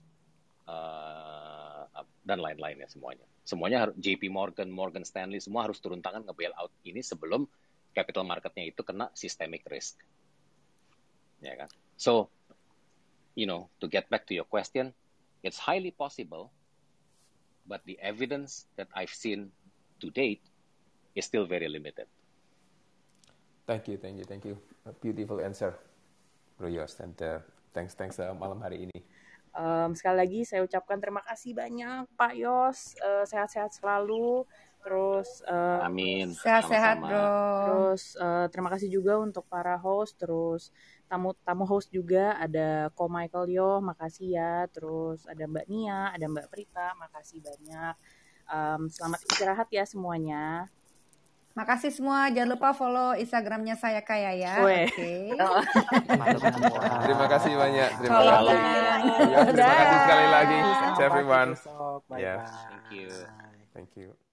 uh, 0.70 1.90
dan 2.22 2.38
lain-lainnya 2.38 2.86
semuanya. 2.88 3.26
Semuanya 3.42 3.90
JP 3.98 4.30
Morgan, 4.30 4.70
Morgan 4.70 5.04
Stanley, 5.04 5.42
semua 5.42 5.66
harus 5.66 5.82
turun 5.82 6.00
tangan 6.00 6.24
nge-bail 6.30 6.54
out 6.62 6.72
ini 6.86 7.02
sebelum 7.02 7.50
capital 7.92 8.24
marketnya 8.24 8.72
itu 8.72 8.82
kena 8.82 9.12
systemic 9.14 9.68
risk. 9.68 10.00
Ya 11.44 11.58
kan? 11.58 11.70
So, 11.98 12.32
you 13.36 13.46
know, 13.46 13.68
to 13.84 13.90
get 13.90 14.08
back 14.08 14.26
to 14.30 14.34
your 14.34 14.48
question, 14.48 14.96
it's 15.42 15.58
highly 15.58 15.92
possible 15.92 16.54
but 17.68 17.82
the 17.86 17.98
evidence 18.02 18.66
that 18.78 18.88
I've 18.96 19.14
seen 19.14 19.52
to 20.02 20.10
date 20.10 20.42
is 21.16 21.26
still 21.26 21.46
very 21.46 21.68
limited. 21.68 22.08
Thank 23.68 23.88
you, 23.88 23.98
thank 23.98 24.18
you, 24.18 24.26
thank 24.26 24.46
you. 24.46 24.58
A 24.86 24.92
beautiful 24.92 25.40
answer, 25.40 25.78
Bro 26.58 26.70
Yos. 26.70 27.00
And 27.00 27.16
uh, 27.22 27.40
thanks, 27.74 27.94
thanks 27.94 28.20
uh, 28.20 28.34
malam 28.34 28.60
hari 28.60 28.90
ini. 28.90 29.00
Em, 29.52 29.92
sekali 30.00 30.16
lagi 30.16 30.40
saya 30.48 30.64
ucapkan 30.64 30.96
terima 31.04 31.20
kasih 31.20 31.52
banyak 31.52 32.08
Pak 32.16 32.34
Yos, 32.40 32.96
Eh, 33.04 33.26
sehat-sehat 33.28 33.76
selalu. 33.76 34.48
Terus 34.82 35.46
uh, 35.46 35.86
Amin. 35.86 36.34
Sehat-sehat. 36.34 37.06
Bro. 37.06 37.30
Terus 37.62 38.18
uh, 38.18 38.50
terima 38.50 38.74
kasih 38.74 38.90
juga 38.90 39.22
untuk 39.22 39.46
para 39.46 39.78
host, 39.78 40.18
terus 40.18 40.74
tamu 41.06 41.38
tamu 41.46 41.70
host 41.70 41.94
juga 41.94 42.34
ada 42.42 42.90
Ko 42.98 43.06
Michael 43.06 43.54
Yo, 43.54 43.78
makasih 43.78 44.34
ya. 44.34 44.66
Terus 44.74 45.30
ada 45.30 45.46
Mbak 45.46 45.66
Nia, 45.70 46.10
ada 46.10 46.26
Mbak 46.26 46.50
Prita, 46.50 46.98
makasih 46.98 47.46
banyak. 47.46 47.94
Um, 48.50 48.90
selamat 48.90 49.22
istirahat 49.30 49.70
ya 49.70 49.86
semuanya. 49.86 50.66
Makasih 51.52 51.92
semua. 51.92 52.32
Jangan 52.32 52.50
lupa 52.56 52.72
follow 52.72 53.12
Instagramnya 53.14 53.76
saya 53.76 54.00
kaya 54.00 54.32
ya. 54.34 54.54
Oke. 54.64 55.36
Malam 56.20 56.40
semua. 56.44 56.82
Terima 57.04 57.26
kasih 57.28 57.52
banyak. 57.56 57.90
Terima 58.00 58.20
kasih. 58.20 58.58
Ya, 59.28 59.40
terima 59.46 59.76
kasih 59.76 59.98
sekali 60.00 60.28
lagi 60.28 60.58
to 60.96 61.02
everyone. 61.02 61.50
Bye 62.08 62.20
Yes. 62.20 62.48
bye. 62.48 62.70
Thank 62.72 62.88
you. 62.92 63.10
Thank 63.76 63.92
you. 63.96 64.31